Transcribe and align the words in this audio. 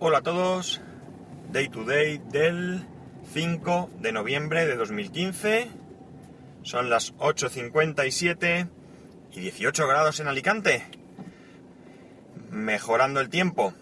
Hola 0.00 0.18
a 0.18 0.22
todos, 0.22 0.80
Day 1.50 1.68
to 1.70 1.82
Day 1.82 2.22
del 2.30 2.86
5 3.32 3.90
de 3.98 4.12
noviembre 4.12 4.64
de 4.64 4.76
2015. 4.76 5.66
Son 6.62 6.88
las 6.88 7.16
8.57 7.16 8.68
y 9.32 9.40
18 9.40 9.88
grados 9.88 10.20
en 10.20 10.28
Alicante. 10.28 10.86
Mejorando 12.52 13.18
el 13.18 13.28
tiempo. 13.28 13.74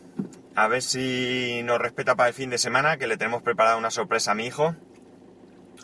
A 0.55 0.69
ver 0.69 0.81
si 0.81 1.61
nos 1.65 1.79
respeta 1.79 2.15
para 2.17 2.31
el 2.31 2.35
fin 2.35 2.49
de 2.49 2.57
semana, 2.57 2.97
que 2.97 3.09
le 3.09 3.19
tenemos 3.19 3.43
preparada 3.43 3.77
una 3.77 3.91
sorpresa 3.91 4.31
a 4.31 4.37
mi 4.37 4.47
hijo. 4.47 4.75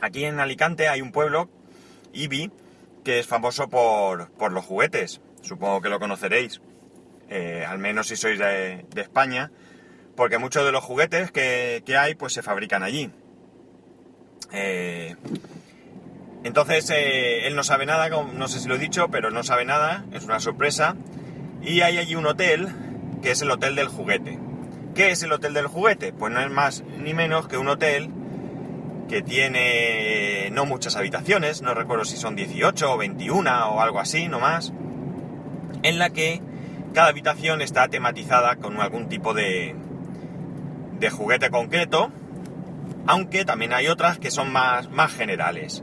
Aquí 0.00 0.24
en 0.24 0.40
Alicante 0.40 0.88
hay 0.88 1.02
un 1.02 1.12
pueblo, 1.12 1.50
Ibi, 2.14 2.50
que 3.04 3.18
es 3.18 3.26
famoso 3.26 3.68
por, 3.68 4.30
por 4.30 4.50
los 4.50 4.64
juguetes. 4.64 5.20
Supongo 5.42 5.82
que 5.82 5.90
lo 5.90 6.00
conoceréis. 6.00 6.62
Eh, 7.28 7.66
al 7.68 7.78
menos 7.78 8.08
si 8.08 8.16
sois 8.16 8.38
de, 8.38 8.86
de 8.88 9.00
España 9.02 9.50
porque 10.16 10.38
muchos 10.38 10.64
de 10.64 10.72
los 10.72 10.84
juguetes 10.84 11.30
que, 11.30 11.82
hay 11.98 12.14
pues 12.14 12.32
se 12.32 12.42
fabrican 12.42 12.82
allí. 12.82 13.10
Eh, 14.52 15.16
entonces 16.44 16.90
eh, 16.90 17.46
él 17.46 17.54
no 17.54 17.64
sabe 17.64 17.86
nada, 17.86 18.08
no 18.08 18.48
sé 18.48 18.60
si 18.60 18.68
lo 18.68 18.74
he 18.74 18.78
dicho, 18.78 19.08
pero 19.10 19.30
no 19.30 19.42
sabe 19.42 19.64
nada, 19.64 20.04
es 20.12 20.24
una 20.24 20.40
sorpresa. 20.40 20.96
Y 21.62 21.80
hay 21.80 21.98
allí 21.98 22.14
un 22.14 22.26
hotel 22.26 22.68
que 23.22 23.30
es 23.30 23.42
el 23.42 23.50
hotel 23.50 23.74
del 23.74 23.88
juguete. 23.88 24.38
¿Qué 24.94 25.10
es 25.10 25.22
el 25.22 25.32
hotel 25.32 25.54
del 25.54 25.68
juguete? 25.68 26.12
Pues 26.12 26.32
no 26.32 26.40
es 26.40 26.50
más 26.50 26.82
ni 26.98 27.14
menos 27.14 27.48
que 27.48 27.56
un 27.56 27.68
hotel 27.68 28.10
que 29.08 29.22
tiene 29.22 30.50
no 30.52 30.66
muchas 30.66 30.96
habitaciones, 30.96 31.62
no 31.62 31.74
recuerdo 31.74 32.04
si 32.04 32.16
son 32.16 32.34
18 32.34 32.92
o 32.92 32.96
21 32.96 33.68
o 33.68 33.80
algo 33.80 34.00
así, 34.00 34.28
no 34.28 34.40
más, 34.40 34.72
en 35.82 35.98
la 35.98 36.10
que 36.10 36.40
cada 36.94 37.08
habitación 37.08 37.62
está 37.62 37.88
tematizada 37.88 38.56
con 38.56 38.80
algún 38.80 39.08
tipo 39.08 39.34
de, 39.34 39.74
de 41.02 41.10
juguete 41.10 41.50
concreto, 41.50 42.12
aunque 43.06 43.44
también 43.44 43.72
hay 43.72 43.88
otras 43.88 44.18
que 44.18 44.30
son 44.30 44.52
más, 44.52 44.88
más 44.88 45.12
generales. 45.12 45.82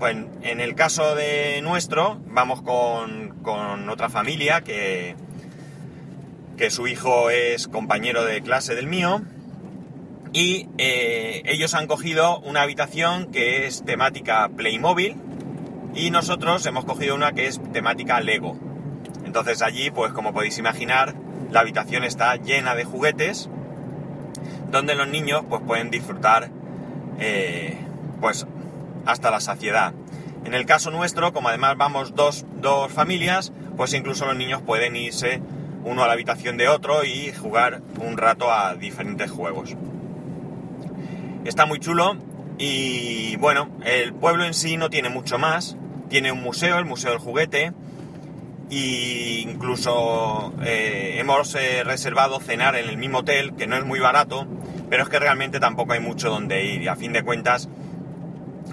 Pues 0.00 0.16
en 0.42 0.60
el 0.60 0.74
caso 0.74 1.14
de 1.14 1.60
nuestro, 1.62 2.18
vamos 2.26 2.62
con, 2.62 3.40
con 3.42 3.88
otra 3.90 4.08
familia 4.08 4.62
que, 4.62 5.16
que 6.56 6.70
su 6.70 6.88
hijo 6.88 7.28
es 7.28 7.68
compañero 7.68 8.24
de 8.24 8.40
clase 8.40 8.74
del 8.74 8.86
mío, 8.86 9.20
y 10.32 10.68
eh, 10.78 11.42
ellos 11.44 11.74
han 11.74 11.86
cogido 11.86 12.40
una 12.40 12.62
habitación 12.62 13.30
que 13.30 13.66
es 13.66 13.84
temática 13.84 14.48
Playmobil 14.48 15.16
y 15.94 16.10
nosotros 16.10 16.64
hemos 16.66 16.86
cogido 16.86 17.14
una 17.14 17.32
que 17.32 17.46
es 17.46 17.60
temática 17.72 18.20
Lego. 18.20 18.58
Entonces 19.24 19.62
allí, 19.62 19.90
pues 19.90 20.12
como 20.12 20.32
podéis 20.32 20.58
imaginar, 20.58 21.14
la 21.52 21.60
habitación 21.60 22.02
está 22.02 22.34
llena 22.36 22.74
de 22.74 22.82
juguetes 22.82 23.48
donde 24.74 24.96
los 24.96 25.06
niños 25.06 25.42
pues 25.48 25.62
pueden 25.64 25.90
disfrutar 25.90 26.50
eh, 27.20 27.78
pues 28.20 28.46
hasta 29.06 29.30
la 29.30 29.40
saciedad. 29.40 29.94
En 30.44 30.52
el 30.52 30.66
caso 30.66 30.90
nuestro, 30.90 31.32
como 31.32 31.48
además 31.48 31.76
vamos 31.78 32.14
dos, 32.14 32.44
dos 32.60 32.92
familias, 32.92 33.52
pues 33.76 33.94
incluso 33.94 34.26
los 34.26 34.36
niños 34.36 34.62
pueden 34.62 34.96
irse 34.96 35.40
uno 35.84 36.02
a 36.02 36.06
la 36.08 36.14
habitación 36.14 36.56
de 36.56 36.68
otro 36.68 37.04
y 37.04 37.32
jugar 37.32 37.82
un 38.00 38.18
rato 38.18 38.50
a 38.50 38.74
diferentes 38.74 39.30
juegos. 39.30 39.76
Está 41.44 41.66
muy 41.66 41.78
chulo 41.78 42.16
y 42.58 43.36
bueno, 43.36 43.70
el 43.84 44.12
pueblo 44.12 44.44
en 44.44 44.54
sí 44.54 44.76
no 44.76 44.90
tiene 44.90 45.08
mucho 45.08 45.38
más. 45.38 45.76
Tiene 46.08 46.32
un 46.32 46.42
museo, 46.42 46.78
el 46.78 46.84
Museo 46.84 47.10
del 47.12 47.18
Juguete, 47.18 47.72
y 48.70 49.40
incluso 49.40 50.52
eh, 50.64 51.16
hemos 51.18 51.54
eh, 51.54 51.82
reservado 51.84 52.40
cenar 52.40 52.76
en 52.76 52.88
el 52.88 52.96
mismo 52.96 53.18
hotel, 53.18 53.54
que 53.54 53.66
no 53.66 53.76
es 53.76 53.84
muy 53.84 54.00
barato, 54.00 54.46
pero 54.94 55.02
es 55.02 55.10
que 55.10 55.18
realmente 55.18 55.58
tampoco 55.58 55.94
hay 55.94 55.98
mucho 55.98 56.30
donde 56.30 56.66
ir. 56.66 56.82
Y 56.82 56.86
a 56.86 56.94
fin 56.94 57.12
de 57.12 57.24
cuentas 57.24 57.68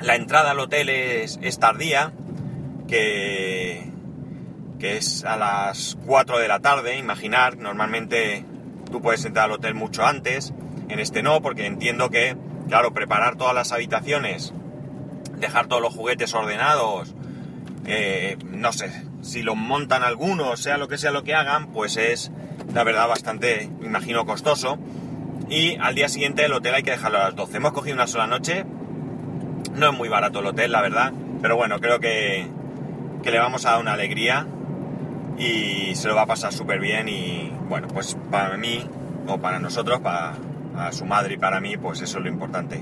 la 0.03 0.15
entrada 0.15 0.51
al 0.51 0.59
hotel 0.59 0.89
es, 0.89 1.39
tardía, 1.57 2.13
que, 2.87 3.89
que 4.77 4.97
es 4.97 5.25
a 5.25 5.35
las 5.35 5.97
4 6.05 6.37
de 6.37 6.47
la 6.47 6.59
tarde, 6.59 6.99
imaginar, 6.99 7.57
normalmente 7.57 8.45
tú 8.91 9.01
puedes 9.01 9.25
entrar 9.25 9.45
al 9.45 9.53
hotel 9.53 9.73
mucho 9.73 10.05
antes, 10.05 10.53
en 10.89 10.99
este 10.99 11.23
no, 11.23 11.41
porque 11.41 11.65
entiendo 11.65 12.11
que, 12.11 12.37
claro, 12.67 12.93
preparar 12.93 13.35
todas 13.35 13.55
las 13.55 13.71
habitaciones, 13.71 14.53
dejar 15.39 15.65
todos 15.65 15.81
los 15.81 15.95
juguetes 15.95 16.35
ordenados, 16.35 17.15
eh, 17.87 18.37
no 18.43 18.71
sé, 18.73 18.91
si 19.23 19.41
los 19.41 19.55
montan 19.55 20.03
algunos, 20.03 20.61
sea 20.61 20.77
lo 20.77 20.87
que 20.87 20.99
sea 20.99 21.09
lo 21.09 21.23
que 21.23 21.33
hagan, 21.33 21.71
pues 21.71 21.97
es 21.97 22.31
la 22.75 22.83
verdad 22.83 23.07
bastante, 23.07 23.71
imagino, 23.81 24.23
costoso. 24.27 24.77
Y 25.51 25.75
al 25.81 25.95
día 25.95 26.07
siguiente 26.07 26.45
el 26.45 26.53
hotel 26.53 26.75
hay 26.75 26.83
que 26.83 26.91
dejarlo 26.91 27.17
a 27.17 27.25
las 27.25 27.35
12. 27.35 27.57
Hemos 27.57 27.73
cogido 27.73 27.93
una 27.93 28.07
sola 28.07 28.25
noche. 28.25 28.65
No 29.75 29.89
es 29.89 29.97
muy 29.97 30.07
barato 30.07 30.39
el 30.39 30.45
hotel, 30.45 30.71
la 30.71 30.81
verdad. 30.81 31.11
Pero 31.41 31.57
bueno, 31.57 31.79
creo 31.81 31.99
que, 31.99 32.47
que 33.21 33.31
le 33.31 33.37
vamos 33.37 33.65
a 33.65 33.71
dar 33.71 33.81
una 33.81 33.91
alegría. 33.91 34.47
Y 35.37 35.93
se 35.95 36.07
lo 36.07 36.15
va 36.15 36.21
a 36.21 36.25
pasar 36.25 36.53
súper 36.53 36.79
bien. 36.79 37.09
Y 37.09 37.51
bueno, 37.67 37.89
pues 37.89 38.17
para 38.31 38.55
mí, 38.55 38.87
o 39.27 39.39
para 39.39 39.59
nosotros, 39.59 39.99
para 39.99 40.35
su 40.93 41.05
madre 41.05 41.33
y 41.33 41.37
para 41.37 41.59
mí, 41.59 41.75
pues 41.75 41.99
eso 42.01 42.19
es 42.19 42.23
lo 42.23 42.29
importante. 42.29 42.81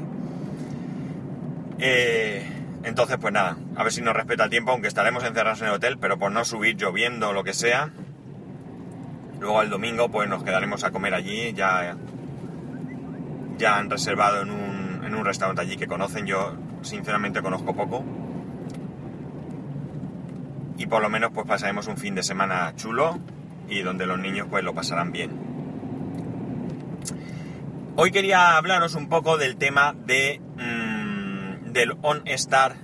Eh, 1.79 2.47
entonces, 2.83 3.17
pues 3.19 3.33
nada, 3.33 3.57
a 3.75 3.83
ver 3.83 3.91
si 3.91 4.03
nos 4.03 4.13
respeta 4.13 4.43
el 4.43 4.51
tiempo, 4.51 4.71
aunque 4.71 4.87
estaremos 4.87 5.23
encerrados 5.23 5.59
en 5.61 5.69
el 5.69 5.73
hotel, 5.73 5.97
pero 5.97 6.19
por 6.19 6.31
no 6.31 6.45
subir 6.45 6.75
lloviendo 6.75 7.29
o 7.29 7.33
lo 7.33 7.43
que 7.43 7.53
sea. 7.53 7.89
Luego 9.39 9.63
el 9.63 9.71
domingo, 9.71 10.09
pues 10.09 10.29
nos 10.29 10.43
quedaremos 10.43 10.83
a 10.83 10.91
comer 10.91 11.15
allí. 11.15 11.51
Ya, 11.53 11.95
ya 13.59 13.77
han 13.77 13.89
reservado 13.89 14.41
en 14.41 14.49
un, 14.49 15.01
en 15.05 15.13
un 15.13 15.23
restaurante 15.23 15.61
allí 15.61 15.77
que 15.77 15.85
conocen. 15.85 16.25
Yo, 16.25 16.55
sinceramente, 16.81 17.43
conozco 17.43 17.75
poco. 17.75 18.03
Y 20.77 20.87
por 20.87 21.01
lo 21.03 21.09
menos, 21.09 21.31
pues 21.31 21.45
pasaremos 21.45 21.85
un 21.87 21.97
fin 21.97 22.15
de 22.15 22.23
semana 22.23 22.73
chulo 22.75 23.19
y 23.67 23.81
donde 23.81 24.07
los 24.07 24.17
niños, 24.17 24.47
pues 24.49 24.63
lo 24.63 24.73
pasarán 24.73 25.11
bien. 25.11 25.31
Hoy 27.95 28.11
quería 28.11 28.57
hablaros 28.57 28.95
un 28.95 29.09
poco 29.09 29.37
del 29.37 29.57
tema 29.57 29.93
de. 29.93 30.41
Mm, 30.57 31.19
del 31.73 31.97
OnStar 32.01 32.75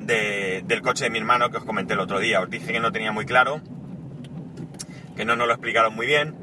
de, 0.00 0.62
del 0.66 0.82
coche 0.82 1.04
de 1.04 1.10
mi 1.10 1.18
hermano 1.18 1.50
que 1.50 1.56
os 1.58 1.64
comenté 1.64 1.94
el 1.94 2.00
otro 2.00 2.18
día. 2.18 2.40
Os 2.40 2.50
dije 2.50 2.72
que 2.72 2.80
no 2.80 2.92
tenía 2.92 3.12
muy 3.12 3.24
claro, 3.24 3.60
que 5.16 5.24
no 5.24 5.36
nos 5.36 5.46
lo 5.46 5.54
explicaron 5.54 5.94
muy 5.94 6.06
bien. 6.06 6.34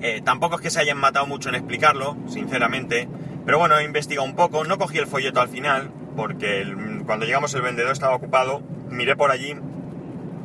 Eh, 0.00 0.20
tampoco 0.24 0.56
es 0.56 0.60
que 0.60 0.70
se 0.70 0.80
hayan 0.80 0.98
matado 0.98 1.26
mucho 1.26 1.48
en 1.48 1.54
explicarlo, 1.54 2.16
sinceramente. 2.26 3.08
Pero 3.44 3.58
bueno, 3.58 3.78
he 3.78 3.84
investigado 3.84 4.26
un 4.26 4.34
poco. 4.34 4.64
No 4.64 4.78
cogí 4.78 4.98
el 4.98 5.06
folleto 5.06 5.40
al 5.40 5.48
final, 5.48 5.90
porque 6.16 6.64
cuando 7.06 7.26
llegamos 7.26 7.54
el 7.54 7.62
vendedor 7.62 7.92
estaba 7.92 8.14
ocupado. 8.14 8.62
Miré 8.90 9.16
por 9.16 9.30
allí, 9.30 9.56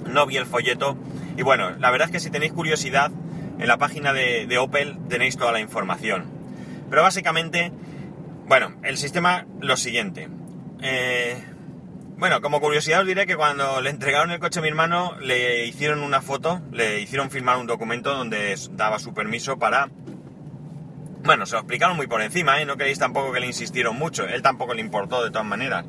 no 0.06 0.26
vi 0.26 0.38
el 0.38 0.46
folleto. 0.46 0.98
Y 1.38 1.44
bueno, 1.44 1.72
la 1.72 1.92
verdad 1.92 2.08
es 2.08 2.12
que 2.12 2.20
si 2.20 2.30
tenéis 2.30 2.52
curiosidad, 2.52 3.12
en 3.60 3.68
la 3.68 3.78
página 3.78 4.14
de, 4.14 4.58
Opel 4.58 4.98
tenéis 5.10 5.38
toda 5.38 5.52
la 5.52 5.60
información. 5.60 6.26
Pero 6.90 7.04
básicamente, 7.04 7.72
bueno, 8.48 8.76
el 8.84 8.98
sistema 8.98 9.46
lo 9.60 9.78
siguiente. 9.78 10.30
Eh, 10.82 11.38
bueno, 12.18 12.42
como 12.42 12.60
curiosidad 12.60 13.02
os 13.02 13.08
diré 13.08 13.26
que 13.28 13.36
cuando 13.36 13.82
le 13.82 13.90
entregaron 13.90 14.32
el 14.32 14.40
coche 14.40 14.60
a 14.60 14.62
mi 14.62 14.70
hermano 14.70 15.16
le 15.22 15.66
hicieron 15.66 16.02
una 16.02 16.22
foto, 16.22 16.62
le 16.72 17.00
hicieron 17.02 17.30
firmar 17.30 17.58
un 17.58 17.68
documento 17.68 18.14
donde 18.14 18.56
daba 18.72 19.00
su 19.00 19.14
permiso 19.14 19.60
para... 19.60 19.90
Bueno, 21.24 21.46
se 21.46 21.54
lo 21.54 21.60
explicaron 21.60 21.98
muy 21.98 22.08
por 22.08 22.22
encima, 22.22 22.62
¿eh? 22.62 22.66
no 22.66 22.78
queréis 22.78 23.00
tampoco 23.00 23.32
que 23.32 23.40
le 23.40 23.48
insistieron 23.48 23.98
mucho, 23.98 24.28
él 24.28 24.42
tampoco 24.42 24.74
le 24.74 24.82
importó 24.82 25.24
de 25.24 25.32
todas 25.32 25.46
maneras. 25.46 25.86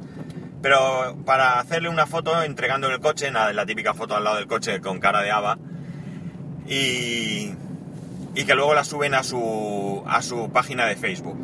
Pero 0.63 1.17
para 1.25 1.59
hacerle 1.59 1.89
una 1.89 2.07
foto 2.07 2.43
entregando 2.43 2.89
el 2.89 3.01
coche, 3.01 3.31
nada, 3.31 3.53
la 3.53 3.65
típica 3.65 3.95
foto 3.95 4.17
al 4.17 4.25
lado 4.25 4.37
del 4.37 4.47
coche 4.47 4.81
con 4.81 4.99
cara 4.99 5.23
de 5.23 5.31
haba, 5.31 5.59
y, 6.67 7.55
que 8.35 8.55
luego 8.55 8.75
la 8.75 8.85
suben 8.85 9.15
a 9.15 9.23
su, 9.23 10.03
a 10.07 10.23
su 10.23 10.51
página 10.51 10.87
de 10.87 10.97
Facebook 10.97 11.39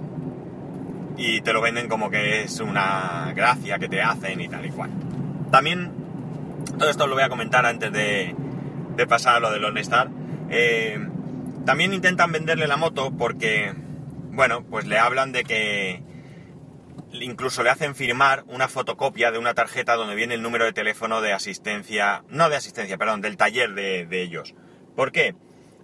y 1.16 1.40
te 1.40 1.52
lo 1.52 1.60
venden 1.60 1.88
como 1.88 2.10
que 2.10 2.42
es 2.42 2.60
una 2.60 3.32
gracia 3.34 3.78
que 3.78 3.88
te 3.88 4.02
hacen 4.02 4.40
y 4.40 4.48
tal 4.48 4.66
y 4.66 4.70
cual. 4.70 4.90
También, 5.50 5.92
todo 6.78 6.90
esto 6.90 7.06
lo 7.06 7.14
voy 7.14 7.24
a 7.24 7.28
comentar 7.28 7.64
antes 7.64 7.92
de, 7.92 8.34
pasar 9.08 9.36
a 9.36 9.40
lo 9.40 9.50
del 9.50 9.64
OnStar. 9.64 10.08
Eh, 10.50 10.98
también 11.66 11.92
intentan 11.92 12.32
venderle 12.32 12.66
la 12.66 12.76
moto 12.76 13.12
porque, 13.16 13.74
bueno, 14.30 14.64
pues 14.64 14.86
le 14.86 14.98
hablan 14.98 15.32
de 15.32 15.44
que 15.44 16.02
incluso 17.12 17.62
le 17.62 17.70
hacen 17.70 17.94
firmar 17.94 18.44
una 18.46 18.68
fotocopia 18.68 19.30
de 19.30 19.38
una 19.38 19.52
tarjeta 19.52 19.96
donde 19.96 20.14
viene 20.14 20.34
el 20.34 20.42
número 20.42 20.64
de 20.64 20.72
teléfono 20.72 21.20
de 21.20 21.32
asistencia, 21.32 22.24
no 22.28 22.48
de 22.48 22.56
asistencia, 22.56 22.96
perdón, 22.96 23.20
del 23.20 23.36
taller 23.36 23.74
de, 23.74 24.06
de 24.06 24.22
ellos. 24.22 24.54
¿Por 24.94 25.12
qué? 25.12 25.34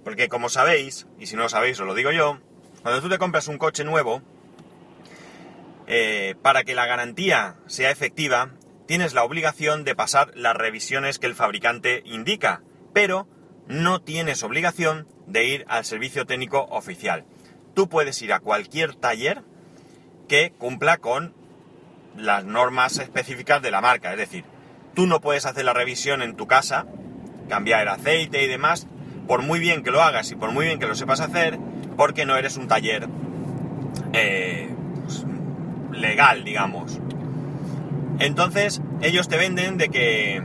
Porque 0.05 0.29
como 0.29 0.49
sabéis, 0.49 1.07
y 1.19 1.27
si 1.27 1.37
no 1.37 1.43
lo 1.43 1.49
sabéis 1.49 1.81
os 1.81 1.87
lo 1.87 1.95
digo 1.95 2.13
yo, 2.13 2.39
cuando 2.83 3.03
tú 3.03 3.09
te 3.09 3.19
compras 3.19 3.49
un 3.49 3.59
coche 3.59 3.85
nuevo, 3.85 4.23
eh, 5.87 6.37
para 6.43 6.65
que 6.65 6.75
la 6.75 6.87
garantía 6.87 7.57
sea 7.67 7.91
efectiva, 7.91 8.51
tienes 8.87 9.15
la 9.15 9.25
obligación 9.25 9.85
de 9.85 9.95
pasar 9.95 10.33
las 10.35 10.57
revisiones 10.57 11.19
que 11.19 11.27
el 11.27 11.35
fabricante 11.35 12.03
indica, 12.05 12.63
pero 12.93 13.27
no 13.69 14.01
tienes 14.01 14.43
obligación 14.43 15.07
de 15.27 15.45
ir 15.45 15.65
al 15.69 15.85
servicio 15.85 16.27
técnico 16.27 16.67
oficial. 16.71 17.25
tú 17.75 17.89
puedes 17.89 18.21
ir 18.21 18.35
a 18.35 18.41
cualquier 18.41 18.95
taller 18.95 19.43
que 20.29 20.53
cumpla 20.59 20.99
con 20.99 21.35
las 22.17 22.45
normas 22.45 22.99
específicas 22.99 23.63
de 23.63 23.71
la 23.71 23.81
marca. 23.81 24.13
Es 24.13 24.19
decir, 24.19 24.45
tú 24.95 25.07
no 25.07 25.21
puedes 25.21 25.47
hacer 25.47 25.65
la 25.65 25.73
revisión 25.73 26.23
en 26.23 26.37
tu 26.37 26.47
casa, 26.47 26.87
cambiar 27.49 27.83
el 27.83 27.89
aceite 27.89 28.45
y 28.45 28.49
demás, 28.49 28.87
por 29.27 29.43
muy 29.43 29.59
bien 29.59 29.83
que 29.83 29.91
lo 29.91 30.03
hagas 30.03 30.31
y 30.31 30.37
por 30.37 30.53
muy 30.53 30.67
bien 30.67 30.79
que 30.79 30.87
lo 30.87 30.95
sepas 30.95 31.21
hacer, 31.21 31.59
porque 31.97 32.27
no 32.27 32.37
eres 32.37 32.57
un 32.57 32.69
taller 32.69 33.09
eh, 34.13 34.75
pues, 35.05 35.25
legal, 35.93 36.45
digamos. 36.45 36.99
Entonces, 38.19 38.83
ellos 39.01 39.29
te 39.29 39.37
venden 39.37 39.79
de 39.79 39.89
que, 39.89 40.43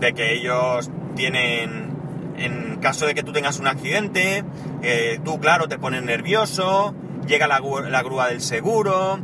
de 0.00 0.12
que 0.12 0.34
ellos 0.34 0.90
tienen, 1.16 1.93
en 2.36 2.78
caso 2.80 3.06
de 3.06 3.14
que 3.14 3.22
tú 3.22 3.32
tengas 3.32 3.58
un 3.58 3.66
accidente, 3.66 4.44
eh, 4.82 5.20
tú, 5.24 5.40
claro, 5.40 5.68
te 5.68 5.78
pones 5.78 6.02
nervioso, 6.02 6.94
llega 7.26 7.46
la, 7.46 7.60
la 7.88 8.02
grúa 8.02 8.28
del 8.28 8.40
seguro, 8.40 9.20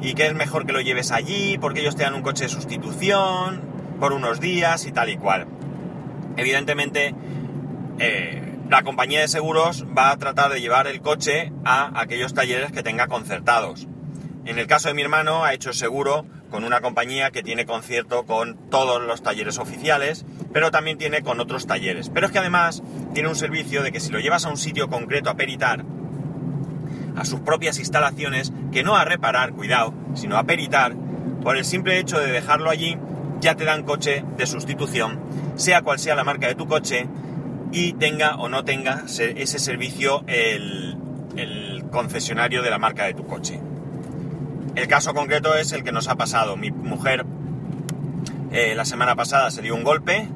y 0.00 0.14
que 0.14 0.26
es 0.26 0.34
mejor 0.34 0.66
que 0.66 0.72
lo 0.72 0.80
lleves 0.80 1.10
allí 1.10 1.58
porque 1.58 1.80
ellos 1.80 1.96
te 1.96 2.04
dan 2.04 2.14
un 2.14 2.22
coche 2.22 2.44
de 2.44 2.50
sustitución 2.50 3.62
por 3.98 4.12
unos 4.12 4.40
días 4.40 4.86
y 4.86 4.92
tal 4.92 5.08
y 5.08 5.16
cual. 5.16 5.46
Evidentemente, 6.36 7.14
eh, 7.98 8.58
la 8.68 8.82
compañía 8.82 9.20
de 9.20 9.28
seguros 9.28 9.84
va 9.96 10.10
a 10.10 10.16
tratar 10.18 10.52
de 10.52 10.60
llevar 10.60 10.86
el 10.86 11.00
coche 11.00 11.52
a 11.64 12.00
aquellos 12.00 12.34
talleres 12.34 12.70
que 12.70 12.82
tenga 12.82 13.08
concertados. 13.08 13.88
En 14.44 14.58
el 14.58 14.66
caso 14.66 14.88
de 14.88 14.94
mi 14.94 15.02
hermano 15.02 15.44
ha 15.44 15.52
hecho 15.52 15.72
seguro 15.72 16.24
con 16.50 16.64
una 16.64 16.80
compañía 16.80 17.30
que 17.30 17.42
tiene 17.42 17.66
concierto 17.66 18.24
con 18.24 18.56
todos 18.70 19.02
los 19.02 19.22
talleres 19.22 19.58
oficiales, 19.58 20.24
pero 20.52 20.70
también 20.70 20.98
tiene 20.98 21.22
con 21.22 21.40
otros 21.40 21.66
talleres. 21.66 22.10
Pero 22.10 22.26
es 22.26 22.32
que 22.32 22.38
además 22.38 22.82
tiene 23.14 23.28
un 23.28 23.36
servicio 23.36 23.82
de 23.82 23.92
que 23.92 24.00
si 24.00 24.10
lo 24.10 24.20
llevas 24.20 24.46
a 24.46 24.50
un 24.50 24.56
sitio 24.56 24.88
concreto 24.88 25.30
a 25.30 25.34
peritar, 25.34 25.84
a 27.16 27.24
sus 27.24 27.40
propias 27.40 27.78
instalaciones, 27.78 28.52
que 28.72 28.82
no 28.82 28.96
a 28.96 29.04
reparar, 29.04 29.52
cuidado, 29.52 29.92
sino 30.14 30.36
a 30.36 30.44
peritar, 30.44 30.94
por 31.42 31.56
el 31.56 31.64
simple 31.64 31.98
hecho 31.98 32.18
de 32.18 32.30
dejarlo 32.30 32.70
allí, 32.70 32.96
ya 33.40 33.54
te 33.54 33.64
dan 33.64 33.82
coche 33.82 34.24
de 34.36 34.46
sustitución, 34.46 35.20
sea 35.56 35.82
cual 35.82 35.98
sea 35.98 36.14
la 36.14 36.24
marca 36.24 36.48
de 36.48 36.54
tu 36.54 36.66
coche, 36.66 37.08
y 37.72 37.92
tenga 37.94 38.36
o 38.36 38.48
no 38.48 38.64
tenga 38.64 39.04
ese 39.06 39.58
servicio 39.58 40.24
el, 40.26 40.96
concesionario 41.90 42.62
de 42.62 42.70
la 42.70 42.78
marca 42.78 43.04
de 43.04 43.14
tu 43.14 43.24
coche. 43.24 43.58
El 44.74 44.88
caso 44.88 45.14
concreto 45.14 45.54
es 45.54 45.72
el 45.72 45.82
que 45.82 45.90
nos 45.90 46.08
ha 46.08 46.16
pasado. 46.16 46.56
Mi 46.56 46.70
mujer 46.70 47.24
eh, 48.52 48.74
la 48.74 48.84
semana 48.84 49.16
pasada 49.16 49.50
se 49.50 49.62
dio 49.62 49.74
un 49.74 49.84
golpe, 49.84 50.28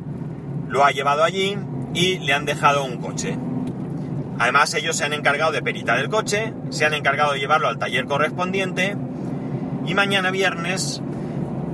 lo 0.73 0.87
ha 0.87 0.91
llevado 0.91 1.23
allí 1.23 1.59
y 1.93 2.19
le 2.21 2.33
han 2.33 2.47
dejado 2.47 2.85
un 2.85 2.97
coche. 2.97 3.37
Además 4.39 4.73
ellos 4.73 4.97
se 4.97 5.05
han 5.05 5.13
encargado 5.13 5.53
de 5.53 5.61
peritar 5.61 5.99
el 5.99 6.09
coche, 6.09 6.55
se 6.71 6.87
han 6.87 6.95
encargado 6.95 7.35
de 7.35 7.41
llevarlo 7.41 7.69
al 7.69 7.79
taller 7.79 8.07
correspondiente 8.07 8.97
y 9.85 9.95
mañana 9.95 10.31
viernes 10.31 11.03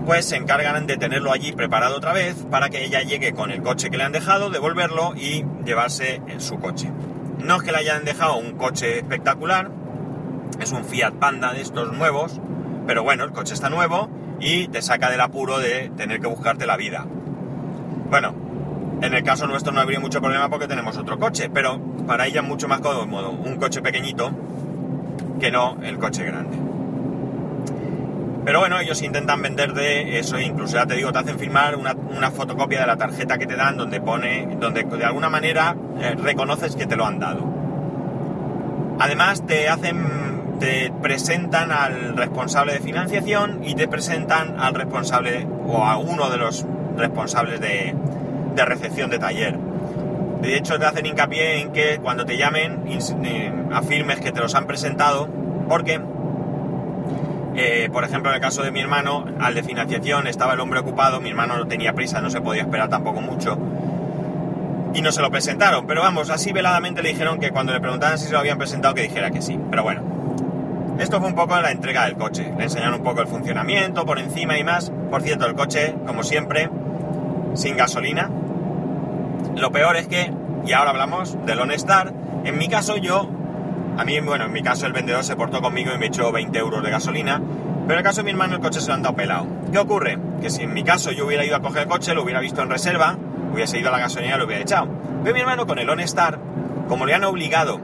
pues 0.04 0.24
se 0.24 0.36
encargan 0.36 0.88
de 0.88 0.96
tenerlo 0.96 1.30
allí 1.30 1.52
preparado 1.52 1.96
otra 1.96 2.12
vez 2.12 2.44
para 2.50 2.70
que 2.70 2.84
ella 2.84 3.02
llegue 3.02 3.34
con 3.34 3.52
el 3.52 3.62
coche 3.62 3.88
que 3.88 3.98
le 3.98 4.02
han 4.02 4.10
dejado, 4.10 4.50
devolverlo 4.50 5.14
y 5.14 5.44
llevarse 5.64 6.20
en 6.26 6.40
su 6.40 6.58
coche. 6.58 6.90
No 7.38 7.56
es 7.56 7.62
que 7.62 7.70
le 7.70 7.78
hayan 7.78 8.04
dejado 8.04 8.36
un 8.36 8.56
coche 8.56 8.98
espectacular, 8.98 9.70
es 10.58 10.72
un 10.72 10.84
Fiat 10.84 11.12
Panda 11.12 11.52
de 11.52 11.60
estos 11.60 11.92
nuevos, 11.92 12.40
pero 12.88 13.04
bueno, 13.04 13.22
el 13.22 13.30
coche 13.30 13.54
está 13.54 13.70
nuevo 13.70 14.10
y 14.40 14.66
te 14.66 14.82
saca 14.82 15.08
del 15.08 15.20
apuro 15.20 15.60
de 15.60 15.92
tener 15.96 16.20
que 16.20 16.26
buscarte 16.26 16.66
la 16.66 16.76
vida. 16.76 17.06
Bueno, 18.10 18.47
en 19.00 19.14
el 19.14 19.22
caso 19.22 19.46
nuestro 19.46 19.72
no 19.72 19.80
habría 19.80 20.00
mucho 20.00 20.20
problema 20.20 20.48
porque 20.48 20.66
tenemos 20.66 20.96
otro 20.96 21.18
coche, 21.18 21.50
pero 21.52 21.78
para 22.06 22.26
ella 22.26 22.40
es 22.40 22.46
mucho 22.46 22.68
más 22.68 22.80
cómodo 22.80 23.30
un 23.30 23.56
coche 23.56 23.80
pequeñito 23.80 24.30
que 25.38 25.50
no 25.50 25.78
el 25.82 25.98
coche 25.98 26.24
grande. 26.24 26.58
Pero 28.44 28.60
bueno, 28.60 28.80
ellos 28.80 29.02
intentan 29.02 29.42
vender 29.42 29.74
de 29.74 30.18
eso, 30.18 30.40
incluso 30.40 30.76
ya 30.76 30.86
te 30.86 30.94
digo, 30.94 31.12
te 31.12 31.18
hacen 31.18 31.38
firmar 31.38 31.76
una, 31.76 32.30
fotocopia 32.30 32.80
de 32.80 32.86
la 32.86 32.96
tarjeta 32.96 33.36
que 33.36 33.46
te 33.46 33.56
dan 33.56 33.76
donde 33.76 34.00
pone, 34.00 34.56
donde 34.58 34.84
de 34.84 35.04
alguna 35.04 35.28
manera 35.28 35.76
eh, 36.00 36.14
reconoces 36.16 36.74
que 36.74 36.86
te 36.86 36.96
lo 36.96 37.04
han 37.04 37.18
dado. 37.18 37.44
Además 38.98 39.46
te 39.46 39.68
hacen, 39.68 40.56
te 40.58 40.90
presentan 41.02 41.70
al 41.70 42.16
responsable 42.16 42.72
de 42.72 42.80
financiación 42.80 43.60
y 43.64 43.74
te 43.74 43.86
presentan 43.86 44.58
al 44.58 44.74
responsable 44.74 45.46
o 45.66 45.84
a 45.84 45.98
uno 45.98 46.30
de 46.30 46.38
los 46.38 46.64
responsables 46.96 47.60
de, 47.60 47.94
de 48.58 48.64
recepción 48.64 49.08
de 49.10 49.18
taller. 49.18 49.56
De 50.42 50.56
hecho, 50.56 50.78
te 50.78 50.84
hacen 50.84 51.06
hincapié 51.06 51.60
en 51.60 51.72
que 51.72 51.98
cuando 51.98 52.24
te 52.24 52.36
llamen 52.36 52.82
eh, 52.88 53.52
afirmes 53.72 54.20
que 54.20 54.32
te 54.32 54.40
los 54.40 54.54
han 54.54 54.66
presentado, 54.66 55.28
porque, 55.68 56.00
eh, 57.54 57.88
por 57.92 58.04
ejemplo, 58.04 58.30
en 58.30 58.36
el 58.36 58.40
caso 58.40 58.62
de 58.62 58.70
mi 58.70 58.80
hermano, 58.80 59.24
al 59.40 59.54
de 59.54 59.62
financiación 59.62 60.26
estaba 60.26 60.54
el 60.54 60.60
hombre 60.60 60.80
ocupado, 60.80 61.20
mi 61.20 61.30
hermano 61.30 61.56
no 61.56 61.66
tenía 61.66 61.92
prisa, 61.92 62.20
no 62.20 62.30
se 62.30 62.40
podía 62.40 62.62
esperar 62.62 62.88
tampoco 62.88 63.20
mucho, 63.20 63.58
y 64.94 65.02
no 65.02 65.12
se 65.12 65.22
lo 65.22 65.30
presentaron. 65.30 65.86
Pero 65.86 66.02
vamos, 66.02 66.30
así 66.30 66.52
veladamente 66.52 67.02
le 67.02 67.10
dijeron 67.10 67.38
que 67.38 67.50
cuando 67.50 67.72
le 67.72 67.80
preguntaban 67.80 68.18
si 68.18 68.26
se 68.26 68.32
lo 68.32 68.38
habían 68.38 68.58
presentado, 68.58 68.94
que 68.94 69.02
dijera 69.02 69.30
que 69.30 69.42
sí. 69.42 69.58
Pero 69.70 69.82
bueno, 69.82 70.02
esto 70.98 71.20
fue 71.20 71.28
un 71.28 71.34
poco 71.34 71.60
la 71.60 71.70
entrega 71.70 72.04
del 72.06 72.14
coche. 72.14 72.52
Le 72.56 72.64
enseñaron 72.64 72.94
un 72.94 73.04
poco 73.04 73.20
el 73.20 73.28
funcionamiento 73.28 74.04
por 74.04 74.18
encima 74.18 74.58
y 74.58 74.64
más. 74.64 74.90
Por 75.10 75.22
cierto, 75.22 75.46
el 75.46 75.54
coche, 75.54 75.94
como 76.06 76.22
siempre, 76.22 76.70
sin 77.54 77.76
gasolina, 77.76 78.30
lo 79.58 79.72
peor 79.72 79.96
es 79.96 80.08
que, 80.08 80.32
y 80.66 80.72
ahora 80.72 80.90
hablamos 80.90 81.36
del 81.44 81.60
OnStar, 81.60 82.12
en 82.44 82.58
mi 82.58 82.68
caso 82.68 82.96
yo, 82.96 83.28
a 83.96 84.04
mí, 84.04 84.20
bueno, 84.20 84.44
en 84.44 84.52
mi 84.52 84.62
caso 84.62 84.86
el 84.86 84.92
vendedor 84.92 85.24
se 85.24 85.36
portó 85.36 85.60
conmigo 85.60 85.90
y 85.94 85.98
me 85.98 86.06
echó 86.06 86.30
20 86.30 86.58
euros 86.58 86.82
de 86.82 86.90
gasolina, 86.90 87.40
pero 87.86 87.94
en 87.94 87.98
el 87.98 88.04
caso 88.04 88.18
de 88.18 88.24
mi 88.24 88.30
hermano 88.30 88.56
el 88.56 88.60
coche 88.60 88.80
se 88.80 88.88
lo 88.88 88.94
han 88.94 89.02
dado 89.02 89.16
pelado. 89.16 89.46
¿Qué 89.72 89.78
ocurre? 89.78 90.18
Que 90.40 90.50
si 90.50 90.62
en 90.62 90.74
mi 90.74 90.84
caso 90.84 91.10
yo 91.10 91.26
hubiera 91.26 91.44
ido 91.44 91.56
a 91.56 91.60
coger 91.60 91.82
el 91.82 91.88
coche, 91.88 92.14
lo 92.14 92.22
hubiera 92.22 92.40
visto 92.40 92.62
en 92.62 92.70
reserva, 92.70 93.16
hubiese 93.52 93.78
ido 93.78 93.88
a 93.88 93.92
la 93.92 93.98
gasolina 93.98 94.36
y 94.36 94.38
lo 94.38 94.44
hubiera 94.44 94.62
echado. 94.62 94.88
Pero 95.22 95.34
mi 95.34 95.40
hermano 95.40 95.66
con 95.66 95.78
el 95.78 95.88
OnStar, 95.88 96.38
como 96.86 97.06
le 97.06 97.14
han 97.14 97.24
obligado 97.24 97.80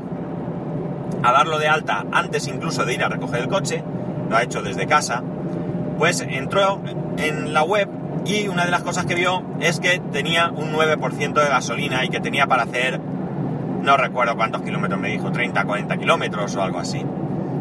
a 1.23 1.33
darlo 1.33 1.59
de 1.59 1.69
alta 1.69 2.05
antes 2.13 2.47
incluso 2.49 2.85
de 2.85 2.95
ir 2.95 3.03
a 3.03 3.09
recoger 3.09 3.41
el 3.41 3.49
coche, 3.49 3.83
lo 4.29 4.37
ha 4.37 4.43
hecho 4.43 4.63
desde 4.63 4.87
casa, 4.87 5.23
pues 5.99 6.21
entró 6.21 6.81
en 7.17 7.55
la 7.55 7.63
web 7.63 7.89
y 8.25 8.49
una 8.49 8.65
de 8.65 8.71
las 8.71 8.83
cosas 8.83 9.05
que 9.05 9.15
vio 9.15 9.43
es 9.61 9.81
que 9.81 10.01
tenía 10.13 10.51
un 10.51 10.73
9% 10.73 11.33
de 11.35 11.49
gasolina 11.49 12.05
y 12.05 12.09
que 12.09 12.21
tenía 12.21 12.47
para 12.47 12.63
hacer, 12.63 12.99
no 13.83 13.97
recuerdo 13.97 14.35
cuántos 14.37 14.63
kilómetros 14.63 14.99
me 14.99 15.09
dijo, 15.09 15.31
30, 15.31 15.65
40 15.65 15.97
kilómetros 15.99 16.57
o 16.57 16.63
algo 16.63 16.79
así. 16.79 17.05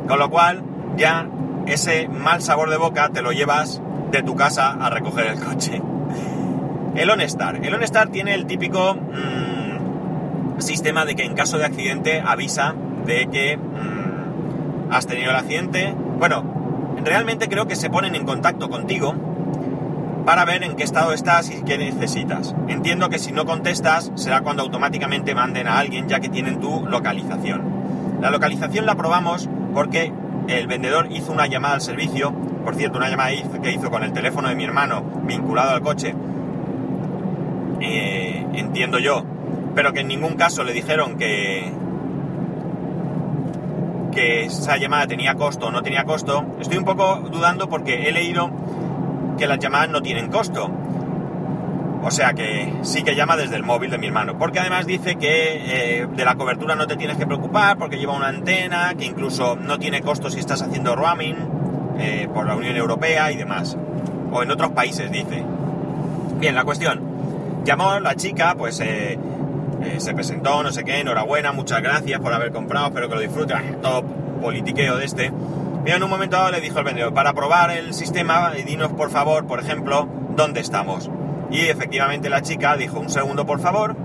Con 0.08 0.20
lo 0.20 0.30
cual, 0.30 0.64
ya 0.96 1.28
ese 1.66 2.08
mal 2.08 2.42
sabor 2.42 2.70
de 2.70 2.78
boca 2.78 3.10
te 3.10 3.22
lo 3.22 3.32
llevas 3.32 3.82
de 4.12 4.24
tu 4.24 4.36
casa 4.36 4.72
a 4.72 4.90
recoger 4.90 5.28
el 5.28 5.40
coche. 5.40 5.82
El 6.96 7.10
OnStar. 7.10 7.66
El 7.66 7.74
OnStar 7.74 8.10
tiene 8.10 8.34
el 8.34 8.46
típico 8.46 8.96
mm, 8.96 10.62
sistema 10.62 11.06
de 11.06 11.16
que 11.16 11.24
en 11.24 11.34
caso 11.34 11.58
de 11.58 11.66
accidente 11.66 12.22
avisa 12.26 12.74
de 13.06 13.28
que 13.28 13.58
mm, 13.58 14.94
has 14.94 15.08
tenido 15.08 15.32
el 15.32 15.38
accidente. 15.38 15.94
Bueno, 16.20 16.96
realmente 17.04 17.50
creo 17.50 17.68
que 17.68 17.76
se 17.76 17.90
ponen 17.90 18.16
en 18.16 18.26
contacto 18.26 18.70
contigo 18.70 19.33
para 20.26 20.46
ver 20.46 20.64
en 20.64 20.76
qué 20.76 20.84
estado 20.84 21.14
estás 21.14 21.50
y 21.50 21.64
qué 21.64 21.78
necesitas. 21.78 22.56
Entiendo 22.68 23.10
que 23.10 23.20
si 23.20 23.32
no 23.32 23.46
contestas 23.46 24.12
será 24.16 24.42
cuando 24.42 24.64
automáticamente 24.64 25.36
manden 25.36 25.68
a 25.68 25.80
alguien 25.80 26.08
ya 26.08 26.20
que 26.20 26.30
tienen 26.30 26.60
tu 26.60 26.86
localización. 26.86 27.62
La 28.22 28.32
localización 28.32 28.86
la 28.86 28.96
probamos 28.96 29.50
porque 29.74 30.14
el 30.48 30.68
vendedor 30.68 31.08
hizo 31.12 31.32
una 31.32 31.48
llamada 31.48 31.76
al 31.76 31.82
servicio, 31.82 32.32
por 32.64 32.76
cierto, 32.76 32.98
una 32.98 33.10
llamada 33.10 33.32
que 33.62 33.72
hizo 33.72 33.90
con 33.90 34.04
el 34.04 34.14
teléfono 34.14 34.48
de 34.48 34.56
mi 34.56 34.64
hermano 34.64 35.04
vinculado 35.26 35.72
al 35.72 35.82
coche, 35.82 36.16
eh, 37.82 38.46
entiendo 38.54 39.00
yo, 39.00 39.24
pero 39.76 39.92
que 39.92 40.02
en 40.02 40.08
ningún 40.08 40.36
caso 40.36 40.64
le 40.64 40.72
dijeron 40.72 41.18
que, 41.18 41.72
que 44.14 44.46
esa 44.46 44.78
llamada 44.78 45.08
tenía 45.08 45.36
costo 45.36 45.68
o 45.68 45.72
no 45.72 45.82
tenía 45.82 46.06
costo. 46.06 46.46
Estoy 46.60 46.78
un 46.78 46.86
poco 46.86 47.18
dudando 47.30 47.68
porque 47.68 48.08
he 48.08 48.12
leído 48.14 48.50
que 49.44 49.48
las 49.48 49.60
llamadas 49.60 49.90
no 49.90 50.02
tienen 50.02 50.30
costo. 50.30 50.72
O 52.02 52.12
sea 52.12 52.34
que 52.34 52.76
sí 52.84 53.04
que 53.04 53.14
llama 53.14 53.36
desde 53.36 53.58
el 53.58 53.64
móvil 53.64 53.92
de 53.92 53.98
mi 53.98 54.08
hermano. 54.08 54.38
Porque 54.38 54.60
además 54.60 54.86
dice 54.86 55.16
que 55.18 56.00
eh, 56.00 56.08
de 56.10 56.24
la 56.24 56.36
cobertura 56.36 56.76
no 56.76 56.88
te 56.88 56.96
tienes 56.96 57.18
que 57.18 57.26
preocupar 57.26 57.78
porque 57.78 57.98
lleva 57.98 58.14
una 58.14 58.30
antena, 58.30 58.94
que 58.98 59.04
incluso 59.04 59.58
no 59.58 59.80
tiene 59.80 60.02
costo 60.02 60.30
si 60.30 60.40
estás 60.40 60.62
haciendo 60.62 60.96
roaming 60.96 61.36
eh, 62.00 62.30
por 62.34 62.48
la 62.48 62.56
Unión 62.56 62.78
Europea 62.78 63.34
y 63.34 63.36
demás. 63.36 63.76
O 64.32 64.42
en 64.42 64.50
otros 64.50 64.72
países, 64.72 65.12
dice. 65.12 65.44
Bien, 66.40 66.56
la 66.56 66.64
cuestión. 66.64 67.02
Llamó 67.66 68.00
la 68.00 68.16
chica, 68.16 68.56
pues 68.58 68.80
eh, 68.80 69.20
se 69.98 70.14
presentó, 70.14 70.64
no 70.64 70.72
sé 70.72 70.86
qué, 70.86 71.02
enhorabuena, 71.02 71.52
muchas 71.52 71.82
gracias 71.82 72.22
por 72.22 72.32
haber 72.32 72.54
comprado, 72.54 72.88
espero 72.88 73.10
que 73.10 73.16
lo 73.16 73.22
disfrutes. 73.22 73.58
Todo 73.82 74.04
politiqueo 74.42 74.96
de 74.96 75.04
este. 75.04 75.34
Pero 75.84 75.98
en 75.98 76.04
un 76.04 76.10
momento 76.10 76.38
dado 76.38 76.52
le 76.52 76.62
dijo 76.62 76.80
el 76.80 76.86
vendedor, 76.86 77.14
para 77.14 77.34
probar 77.34 77.72
el 77.72 77.94
sistema, 77.94 78.52
dinos 78.52 78.94
por 78.94 79.10
favor, 79.10 79.46
por 79.46 79.60
ejemplo, 79.60 80.08
dónde 80.36 80.62
estamos. 80.62 81.10
Y 81.52 81.62
efectivamente 81.62 82.30
la 82.30 82.42
chica 82.42 82.78
dijo, 82.78 83.00
un 83.00 83.10
segundo 83.10 83.46
por 83.46 83.60
favor, 83.60 83.96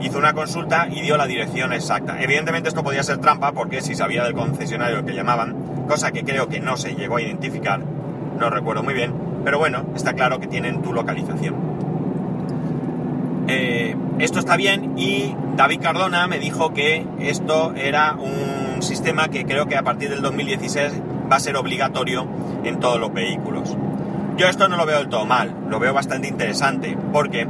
hizo 0.00 0.18
una 0.18 0.34
consulta 0.34 0.86
y 0.90 1.00
dio 1.00 1.16
la 1.16 1.26
dirección 1.26 1.72
exacta. 1.72 2.20
Evidentemente 2.20 2.68
esto 2.68 2.82
podía 2.82 3.02
ser 3.02 3.18
trampa 3.18 3.52
porque 3.52 3.80
si 3.80 3.94
sabía 3.94 4.22
del 4.24 4.34
concesionario 4.34 5.04
que 5.04 5.14
llamaban, 5.14 5.86
cosa 5.88 6.12
que 6.12 6.24
creo 6.24 6.48
que 6.48 6.60
no 6.60 6.76
se 6.76 6.94
llegó 6.94 7.16
a 7.16 7.22
identificar, 7.22 7.80
no 8.38 8.50
recuerdo 8.50 8.82
muy 8.82 8.94
bien, 8.94 9.14
pero 9.44 9.58
bueno, 9.58 9.84
está 9.94 10.12
claro 10.12 10.40
que 10.40 10.46
tienen 10.46 10.82
tu 10.82 10.92
localización. 10.92 11.54
Eh, 13.48 13.96
esto 14.18 14.38
está 14.38 14.56
bien 14.56 14.98
y 14.98 15.34
David 15.56 15.80
Cardona 15.80 16.26
me 16.26 16.38
dijo 16.38 16.72
que 16.72 17.06
esto 17.20 17.74
era 17.76 18.14
un 18.14 18.82
sistema 18.82 19.28
que 19.28 19.44
creo 19.44 19.66
que 19.66 19.76
a 19.76 19.82
partir 19.82 20.10
del 20.10 20.22
2016 20.22 20.92
va 21.30 21.36
a 21.36 21.40
ser 21.40 21.56
obligatorio 21.56 22.26
en 22.64 22.80
todos 22.80 23.00
los 23.00 23.12
vehículos. 23.12 23.76
Yo 24.36 24.48
esto 24.48 24.68
no 24.68 24.76
lo 24.76 24.86
veo 24.86 24.98
del 24.98 25.08
todo 25.08 25.26
mal, 25.26 25.54
lo 25.68 25.78
veo 25.78 25.94
bastante 25.94 26.28
interesante 26.28 26.96
porque, 27.12 27.46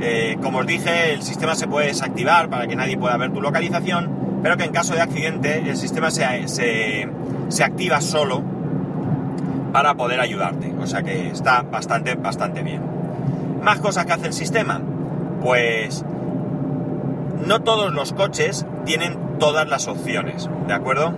eh, 0.00 0.38
como 0.42 0.58
os 0.58 0.66
dije, 0.66 1.12
el 1.12 1.22
sistema 1.22 1.54
se 1.54 1.66
puede 1.66 1.88
desactivar 1.88 2.48
para 2.48 2.66
que 2.66 2.76
nadie 2.76 2.96
pueda 2.96 3.16
ver 3.16 3.32
tu 3.32 3.42
localización, 3.42 4.40
pero 4.42 4.56
que 4.56 4.64
en 4.64 4.72
caso 4.72 4.94
de 4.94 5.02
accidente 5.02 5.58
el 5.58 5.76
sistema 5.76 6.10
se, 6.10 6.46
se 7.48 7.64
activa 7.64 8.00
solo 8.00 8.42
para 9.72 9.94
poder 9.94 10.20
ayudarte. 10.20 10.72
O 10.80 10.86
sea 10.86 11.02
que 11.02 11.28
está 11.28 11.62
bastante, 11.62 12.14
bastante 12.14 12.62
bien. 12.62 12.80
Más 13.62 13.80
cosas 13.80 14.06
que 14.06 14.12
hace 14.12 14.26
el 14.28 14.32
sistema. 14.32 14.80
Pues 15.42 16.04
no 17.46 17.60
todos 17.60 17.92
los 17.92 18.12
coches 18.12 18.64
tienen 18.86 19.18
todas 19.38 19.68
las 19.68 19.88
opciones, 19.88 20.48
¿de 20.66 20.74
acuerdo? 20.74 21.14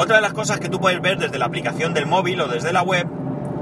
Otra 0.00 0.16
de 0.16 0.22
las 0.22 0.32
cosas 0.32 0.60
que 0.60 0.70
tú 0.70 0.80
puedes 0.80 0.98
ver 1.02 1.18
desde 1.18 1.38
la 1.38 1.44
aplicación 1.44 1.92
del 1.92 2.06
móvil 2.06 2.40
o 2.40 2.48
desde 2.48 2.72
la 2.72 2.80
web 2.80 3.06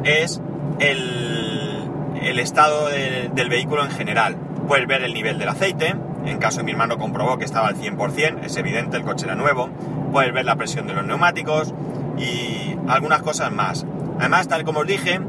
es 0.05 0.41
el, 0.79 2.39
estado 2.39 2.87
del 2.87 3.49
vehículo 3.49 3.83
en 3.83 3.91
general. 3.91 4.37
Puedes 4.69 4.87
ver 4.87 5.03
el 5.03 5.15
nivel 5.15 5.41
del 5.41 5.49
aceite, 5.49 5.97
en 6.27 6.39
caso 6.39 6.59
de 6.59 6.63
mi 6.63 6.71
hermano 6.71 6.97
comprobó 6.97 7.39
que 7.39 7.45
estaba 7.45 7.67
al 7.67 7.75
100%, 7.75 8.45
es 8.45 8.57
evidente, 8.57 8.97
el 8.97 9.03
coche 9.03 9.27
era 9.27 9.35
nuevo. 9.35 9.69
Puedes 10.13 10.33
ver 10.33 10.45
la 10.45 10.55
presión 10.55 10.87
de 10.87 10.95
los 10.95 11.05
neumáticos, 11.05 11.75
y 12.17 12.77
algunas 12.87 13.23
cosas 13.23 13.51
más. 13.51 13.85
Además, 14.21 14.47
tal 14.47 14.63
como 14.63 14.79
os 14.79 14.87
dije, 14.87 15.21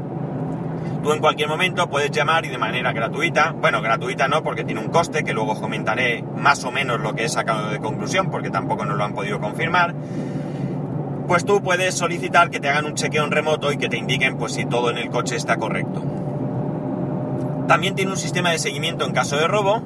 tú 1.02 1.12
en 1.12 1.18
cualquier 1.18 1.48
momento 1.48 1.90
puedes 1.90 2.12
llamar 2.12 2.44
y 2.44 2.50
de 2.50 2.58
manera 2.58 2.92
gratuita, 2.92 3.50
bueno, 3.50 3.82
gratuita 3.82 4.28
no 4.28 4.44
porque 4.44 4.62
tiene 4.62 4.80
un 4.80 4.90
coste, 4.90 5.24
que 5.24 5.32
luego 5.32 5.60
comentaré 5.60 6.22
más 6.36 6.62
o 6.62 6.70
menos 6.70 7.00
lo 7.00 7.16
que 7.16 7.24
he 7.24 7.28
sacado 7.28 7.68
de 7.68 7.80
conclusión, 7.80 8.30
porque 8.30 8.50
tampoco 8.50 8.84
nos 8.84 8.96
lo 8.96 9.02
han 9.02 9.12
podido 9.12 9.40
confirmar, 9.40 9.92
pues 11.30 11.44
tú 11.44 11.62
puedes 11.62 11.94
solicitar 11.94 12.50
que 12.50 12.58
te 12.58 12.68
hagan 12.68 12.86
un 12.86 12.96
chequeo 12.96 13.22
en 13.22 13.30
remoto 13.30 13.70
y 13.70 13.76
que 13.76 13.88
te 13.88 13.96
indiquen 13.96 14.36
pues 14.36 14.54
si 14.54 14.64
todo 14.64 14.90
en 14.90 14.98
el 14.98 15.10
coche 15.10 15.36
está 15.36 15.58
correcto. 15.58 16.02
También 17.68 17.94
tiene 17.94 18.10
un 18.10 18.16
sistema 18.16 18.50
de 18.50 18.58
seguimiento 18.58 19.06
en 19.06 19.12
caso 19.12 19.36
de 19.36 19.46
robo, 19.46 19.80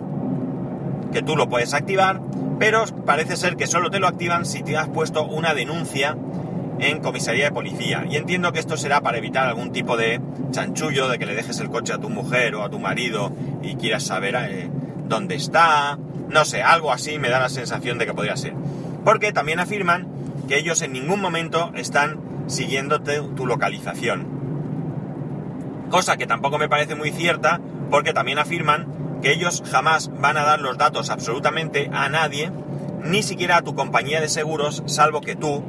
que 1.12 1.20
tú 1.20 1.36
lo 1.36 1.50
puedes 1.50 1.74
activar, 1.74 2.22
pero 2.58 2.86
parece 3.04 3.36
ser 3.36 3.56
que 3.56 3.66
solo 3.66 3.90
te 3.90 4.00
lo 4.00 4.06
activan 4.06 4.46
si 4.46 4.62
te 4.62 4.78
has 4.78 4.88
puesto 4.88 5.22
una 5.22 5.52
denuncia 5.52 6.16
en 6.78 7.00
comisaría 7.00 7.44
de 7.44 7.52
policía. 7.52 8.06
Y 8.08 8.16
entiendo 8.16 8.50
que 8.54 8.60
esto 8.60 8.78
será 8.78 9.02
para 9.02 9.18
evitar 9.18 9.46
algún 9.46 9.70
tipo 9.70 9.98
de 9.98 10.22
chanchullo, 10.50 11.10
de 11.10 11.18
que 11.18 11.26
le 11.26 11.34
dejes 11.34 11.60
el 11.60 11.68
coche 11.68 11.92
a 11.92 11.98
tu 11.98 12.08
mujer 12.08 12.54
o 12.54 12.62
a 12.62 12.70
tu 12.70 12.78
marido 12.78 13.32
y 13.62 13.74
quieras 13.74 14.04
saber 14.04 14.34
eh, 14.34 14.70
dónde 15.06 15.34
está. 15.34 15.98
No 16.30 16.46
sé, 16.46 16.62
algo 16.62 16.90
así 16.90 17.18
me 17.18 17.28
da 17.28 17.38
la 17.38 17.50
sensación 17.50 17.98
de 17.98 18.06
que 18.06 18.14
podría 18.14 18.34
ser. 18.38 18.54
Porque 19.04 19.34
también 19.34 19.60
afirman 19.60 20.13
que 20.46 20.58
ellos 20.58 20.82
en 20.82 20.92
ningún 20.92 21.20
momento 21.20 21.72
están 21.74 22.20
siguiéndote 22.46 23.20
tu 23.34 23.46
localización. 23.46 24.26
Cosa 25.90 26.16
que 26.16 26.26
tampoco 26.26 26.58
me 26.58 26.68
parece 26.68 26.94
muy 26.94 27.10
cierta 27.10 27.60
porque 27.90 28.12
también 28.12 28.38
afirman 28.38 29.20
que 29.22 29.32
ellos 29.32 29.62
jamás 29.70 30.10
van 30.20 30.36
a 30.36 30.44
dar 30.44 30.60
los 30.60 30.76
datos 30.76 31.10
absolutamente 31.10 31.88
a 31.92 32.08
nadie, 32.08 32.50
ni 33.04 33.22
siquiera 33.22 33.58
a 33.58 33.62
tu 33.62 33.74
compañía 33.74 34.20
de 34.20 34.28
seguros, 34.28 34.82
salvo 34.86 35.20
que 35.20 35.36
tú 35.36 35.62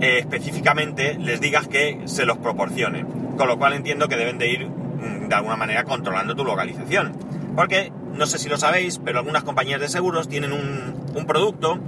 eh, 0.00 0.18
específicamente 0.18 1.16
les 1.18 1.40
digas 1.40 1.68
que 1.68 2.02
se 2.04 2.26
los 2.26 2.38
proporcione. 2.38 3.06
Con 3.36 3.48
lo 3.48 3.58
cual 3.58 3.74
entiendo 3.74 4.08
que 4.08 4.16
deben 4.16 4.38
de 4.38 4.50
ir 4.50 4.66
mm, 4.66 5.28
de 5.28 5.34
alguna 5.34 5.56
manera 5.56 5.84
controlando 5.84 6.34
tu 6.34 6.44
localización. 6.44 7.12
Porque, 7.54 7.92
no 8.14 8.26
sé 8.26 8.38
si 8.38 8.48
lo 8.48 8.58
sabéis, 8.58 9.00
pero 9.02 9.20
algunas 9.20 9.44
compañías 9.44 9.80
de 9.80 9.88
seguros 9.88 10.28
tienen 10.28 10.52
un 10.52 11.26
producto 11.26 11.78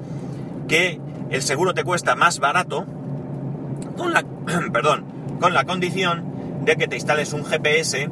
que 0.69 1.01
el 1.31 1.43
seguro 1.43 1.75
te 1.75 1.85
cuesta 1.85 2.15
más 2.15 2.39
barato 2.39 2.87
con 3.97 4.13
la, 4.13 4.25
perdón, 4.73 5.05
con 5.41 5.55
la 5.55 5.65
condición 5.65 6.65
de 6.65 6.77
que 6.77 6.89
te 6.89 6.97
instales 6.97 7.33
un 7.33 7.45
GPS 7.45 8.11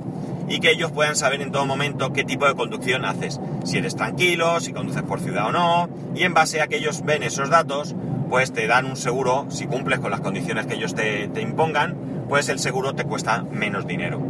y 0.49 0.61
que 0.61 0.71
ellos 0.71 0.93
puedan 0.93 1.17
saber 1.17 1.43
en 1.43 1.51
todo 1.51 1.67
momento 1.67 2.13
qué 2.13 2.25
tipo 2.25 2.47
de 2.47 2.55
conducción 2.55 3.05
haces, 3.05 3.41
si 3.65 3.79
eres 3.79 3.97
tranquilo, 3.97 4.61
si 4.61 4.73
conduces 4.73 5.03
por 5.03 5.21
ciudad 5.21 5.49
o 5.49 5.53
no, 5.53 5.89
y 6.15 6.23
en 6.23 6.35
base 6.35 6.61
a 6.61 6.69
que 6.69 6.77
ellos 6.77 7.05
ven 7.05 7.23
esos 7.23 7.51
datos, 7.51 7.97
pues 8.31 8.53
te 8.53 8.67
dan 8.67 8.87
un 8.87 8.97
seguro, 8.97 9.47
si 9.51 9.67
cumples 9.67 9.99
con 9.99 10.11
las 10.11 10.21
condiciones 10.21 10.67
que 10.67 10.75
ellos 10.75 10.95
te, 10.95 11.29
impongan, 11.41 11.97
pues 12.29 12.49
el 12.49 12.59
seguro 12.59 12.95
te 12.95 13.05
cuesta 13.05 13.45
menos 13.51 13.87
dinero. 13.87 14.21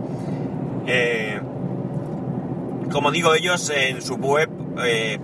Eh, 0.86 1.40
como 2.90 3.10
digo, 3.10 3.34
ellos 3.34 3.70
en 3.70 4.00
su 4.00 4.16
web, 4.16 4.48
eh, 4.84 5.18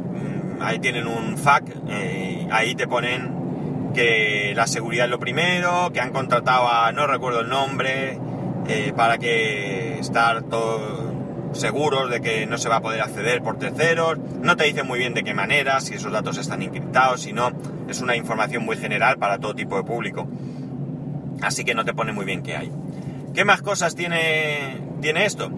ahí 0.61 0.79
tienen 0.79 1.07
un 1.07 1.39
FAQ, 1.39 1.65
eh, 1.89 2.49
ahí 2.51 2.75
te 2.75 2.87
ponen 2.87 3.42
que 3.93 4.53
la 4.55 4.67
seguridad 4.67 5.07
es 5.07 5.11
lo 5.11 5.19
primero, 5.19 5.91
que 5.93 6.01
han 6.01 6.13
contratado 6.13 6.69
a, 6.69 6.93
no 6.93 7.07
recuerdo 7.07 7.41
el 7.41 7.49
nombre, 7.49 8.19
para 8.97 9.19
que 9.19 9.99
estar 9.99 10.43
todo, 10.45 11.13
seguros 11.55 12.11
de 12.11 12.21
que 12.21 12.47
no 12.47 12.59
se 12.59 12.69
va 12.69 12.77
a 12.77 12.81
poder 12.81 13.01
acceder 13.01 13.43
por 13.43 13.59
terceros, 13.59 14.19
no 14.41 14.57
te 14.57 14.65
dicen 14.65 14.87
muy 14.87 14.99
bien 14.99 15.15
de 15.15 15.23
qué 15.23 15.35
manera, 15.35 15.81
si 15.81 15.95
esos 15.95 16.13
datos 16.13 16.39
están 16.39 16.63
encriptados, 16.63 17.23
si 17.23 17.33
no, 17.33 17.51
es 17.89 18.01
una 18.01 18.17
información 18.17 18.65
muy 18.65 18.77
general 18.77 19.19
para 19.19 19.39
todo 19.39 19.55
tipo 19.55 19.77
de 19.77 19.85
público. 19.85 20.29
Así 21.43 21.65
que 21.65 21.75
no 21.75 21.85
te 21.85 21.93
pone 21.93 22.13
muy 22.13 22.25
bien 22.25 22.43
qué 22.43 22.57
hay. 22.57 22.73
¿Qué 23.35 23.45
más 23.45 23.63
cosas 23.63 23.95
tiene, 23.95 24.79
tiene 25.01 25.25
esto? 25.25 25.51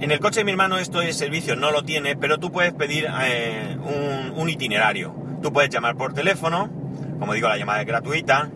En 0.00 0.10
el 0.10 0.20
coche 0.20 0.40
de 0.40 0.44
mi 0.44 0.50
hermano 0.50 0.78
esto 0.78 1.00
de 1.00 1.12
servicio 1.12 1.56
no 1.56 1.70
lo 1.70 1.82
tiene, 1.82 2.16
pero 2.16 2.38
tú 2.38 2.52
puedes 2.52 2.72
pedir 2.72 3.08
eh, 3.22 3.76
un, 3.82 4.32
un 4.36 4.48
itinerario. 4.48 5.14
Tú 5.42 5.52
puedes 5.52 5.70
llamar 5.70 5.96
por 5.96 6.14
teléfono, 6.14 6.70
como 7.18 7.34
digo, 7.34 7.48
la 7.48 7.56
llamada 7.56 7.80
es 7.80 7.86
gratuita, 7.86 8.50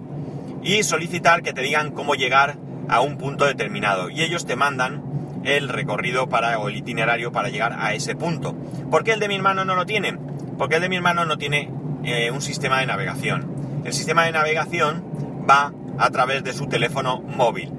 y 0.63 0.83
solicitar 0.83 1.43
que 1.43 1.53
te 1.53 1.63
digan 1.63 1.93
cómo 1.93 2.15
llegar 2.15 2.57
a 2.89 3.01
un 3.01 3.17
punto 3.17 3.45
determinado. 3.45 4.11
Y 4.11 4.23
ellos 4.23 4.47
te 4.47 4.57
mandan 4.57 5.03
el 5.45 5.69
recorrido 5.69 6.29
para, 6.29 6.59
o 6.59 6.69
el 6.69 6.77
itinerario 6.77 7.33
para 7.33 7.49
llegar 7.49 7.75
a 7.79 7.95
ese 7.95 8.15
punto. 8.15 8.55
¿Por 8.91 9.05
qué 9.05 9.13
el 9.13 9.21
de 9.21 9.29
mi 9.29 9.37
hermano 9.37 9.65
no 9.65 9.75
lo 9.75 9.87
tiene? 9.87 10.19
Porque 10.59 10.77
el 10.77 10.83
de 10.83 10.89
mi 10.89 10.97
hermano 10.97 11.25
no 11.25 11.39
tiene 11.39 11.71
eh, 12.05 12.31
un 12.31 12.41
sistema 12.41 12.81
de 12.81 12.87
navegación. 12.87 13.83
El 13.85 13.93
sistema 13.93 14.25
de 14.25 14.33
navegación 14.33 15.05
va 15.49 15.73
a 15.99 16.11
través 16.11 16.45
de 16.45 16.53
su 16.53 16.67
teléfono 16.67 17.21
móvil. 17.21 17.73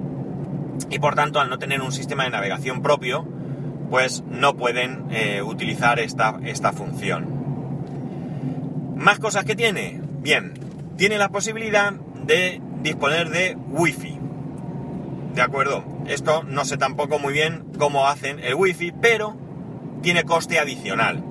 Y 0.88 0.98
por 0.98 1.14
tanto, 1.14 1.40
al 1.40 1.50
no 1.50 1.58
tener 1.58 1.82
un 1.82 1.92
sistema 1.92 2.24
de 2.24 2.30
navegación 2.30 2.82
propio, 2.82 3.26
pues 3.90 4.22
no 4.26 4.56
pueden 4.56 5.06
eh, 5.10 5.42
utilizar 5.42 5.98
esta, 5.98 6.38
esta 6.44 6.72
función. 6.72 7.40
Más 8.96 9.18
cosas 9.18 9.44
que 9.44 9.56
tiene. 9.56 10.00
Bien, 10.20 10.54
tiene 11.00 11.16
la 11.16 11.30
posibilidad 11.30 11.94
de 11.94 12.60
disponer 12.82 13.30
de 13.30 13.56
Wi-Fi. 13.70 14.18
¿De 15.34 15.40
acuerdo? 15.40 15.82
Esto 16.06 16.42
no 16.42 16.66
sé 16.66 16.76
tampoco 16.76 17.18
muy 17.18 17.32
bien 17.32 17.64
cómo 17.78 18.06
hacen 18.06 18.38
el 18.38 18.54
wifi, 18.54 18.92
pero 18.92 19.34
tiene 20.02 20.24
coste 20.24 20.58
adicional. 20.58 21.24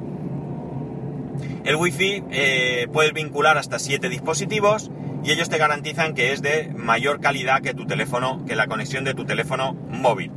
El 1.65 1.75
wifi 1.75 2.23
eh, 2.31 2.88
puedes 2.91 3.13
vincular 3.13 3.59
hasta 3.59 3.77
7 3.77 4.09
dispositivos 4.09 4.89
y 5.23 5.33
ellos 5.33 5.49
te 5.49 5.59
garantizan 5.59 6.15
que 6.15 6.33
es 6.33 6.41
de 6.41 6.73
mayor 6.75 7.21
calidad 7.21 7.61
que 7.61 7.75
tu 7.75 7.85
teléfono, 7.85 8.43
que 8.47 8.55
la 8.55 8.65
conexión 8.65 9.03
de 9.03 9.13
tu 9.13 9.25
teléfono 9.25 9.73
móvil. 9.73 10.31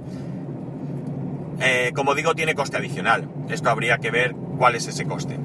Eh, 1.59 1.93
como 1.95 2.15
digo, 2.15 2.35
tiene 2.35 2.55
coste 2.55 2.77
adicional. 2.77 3.31
Esto 3.49 3.71
habría 3.71 3.97
que 3.97 4.11
ver 4.11 4.35
cuál 4.59 4.75
es 4.75 4.87
ese 4.89 5.07
coste. 5.07 5.39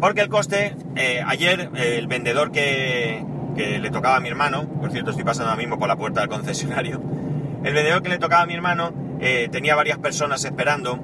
Porque 0.00 0.22
el 0.22 0.28
coste, 0.28 0.76
eh, 0.96 1.22
ayer 1.26 1.70
el 1.74 2.06
vendedor 2.06 2.52
que, 2.52 3.24
que 3.54 3.78
le 3.78 3.90
tocaba 3.90 4.16
a 4.16 4.20
mi 4.20 4.28
hermano, 4.28 4.66
por 4.66 4.90
cierto 4.90 5.10
estoy 5.10 5.24
pasando 5.24 5.50
ahora 5.50 5.60
mismo 5.60 5.78
por 5.78 5.88
la 5.88 5.96
puerta 5.96 6.20
del 6.20 6.30
concesionario, 6.30 7.00
el 7.64 7.74
vendedor 7.74 8.02
que 8.02 8.08
le 8.08 8.18
tocaba 8.18 8.42
a 8.42 8.46
mi 8.46 8.54
hermano 8.54 8.92
eh, 9.20 9.48
tenía 9.52 9.74
varias 9.74 9.98
personas 9.98 10.44
esperando 10.44 10.98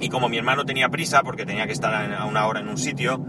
y 0.00 0.08
como 0.08 0.28
mi 0.28 0.36
hermano 0.36 0.64
tenía 0.64 0.88
prisa 0.88 1.22
porque 1.22 1.46
tenía 1.46 1.66
que 1.66 1.72
estar 1.72 1.94
a 1.94 2.24
una 2.24 2.46
hora 2.46 2.60
en 2.60 2.68
un 2.68 2.78
sitio, 2.78 3.24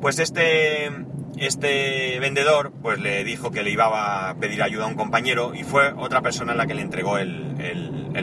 pues 0.00 0.18
este, 0.18 0.90
este 1.36 2.18
vendedor 2.20 2.72
pues 2.82 3.00
le 3.00 3.24
dijo 3.24 3.50
que 3.50 3.62
le 3.62 3.70
iba 3.70 4.30
a 4.30 4.34
pedir 4.36 4.62
ayuda 4.62 4.84
a 4.84 4.88
un 4.88 4.94
compañero 4.94 5.54
y 5.54 5.64
fue 5.64 5.92
otra 5.92 6.20
persona 6.20 6.54
la 6.54 6.66
que 6.66 6.74
le 6.74 6.82
entregó 6.82 7.18
el, 7.18 7.54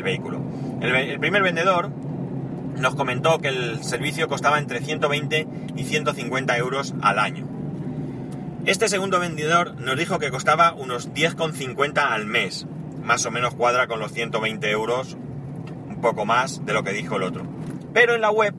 vehículo. 0.03 0.41
El, 0.81 1.19
primer 1.19 1.43
vendedor 1.43 1.91
nos 2.77 2.95
comentó 2.95 3.39
que 3.39 3.49
el 3.49 3.83
servicio 3.83 4.27
costaba 4.27 4.59
entre 4.59 4.81
120 4.81 5.47
y 5.75 5.83
150 5.83 6.57
euros 6.57 6.93
al 7.01 7.19
año. 7.19 7.47
Este 8.65 8.89
segundo 8.89 9.19
vendedor 9.19 9.75
nos 9.79 9.97
dijo 9.97 10.19
que 10.19 10.31
costaba 10.31 10.73
unos 10.73 11.13
10,50 11.13 11.99
al 11.99 12.25
mes 12.25 12.67
más 13.07 13.25
o 13.25 13.31
menos 13.31 13.55
cuadra 13.55 13.87
con 13.87 13.99
los 13.99 14.11
120 14.11 14.69
euros, 14.69 15.13
un 15.13 16.01
poco 16.01 16.25
más 16.25 16.65
de 16.65 16.73
lo 16.73 16.83
que 16.83 16.91
dijo 16.91 17.15
el 17.15 17.23
otro. 17.23 17.45
Pero 17.93 18.13
en 18.13 18.21
la 18.21 18.29
web, 18.29 18.53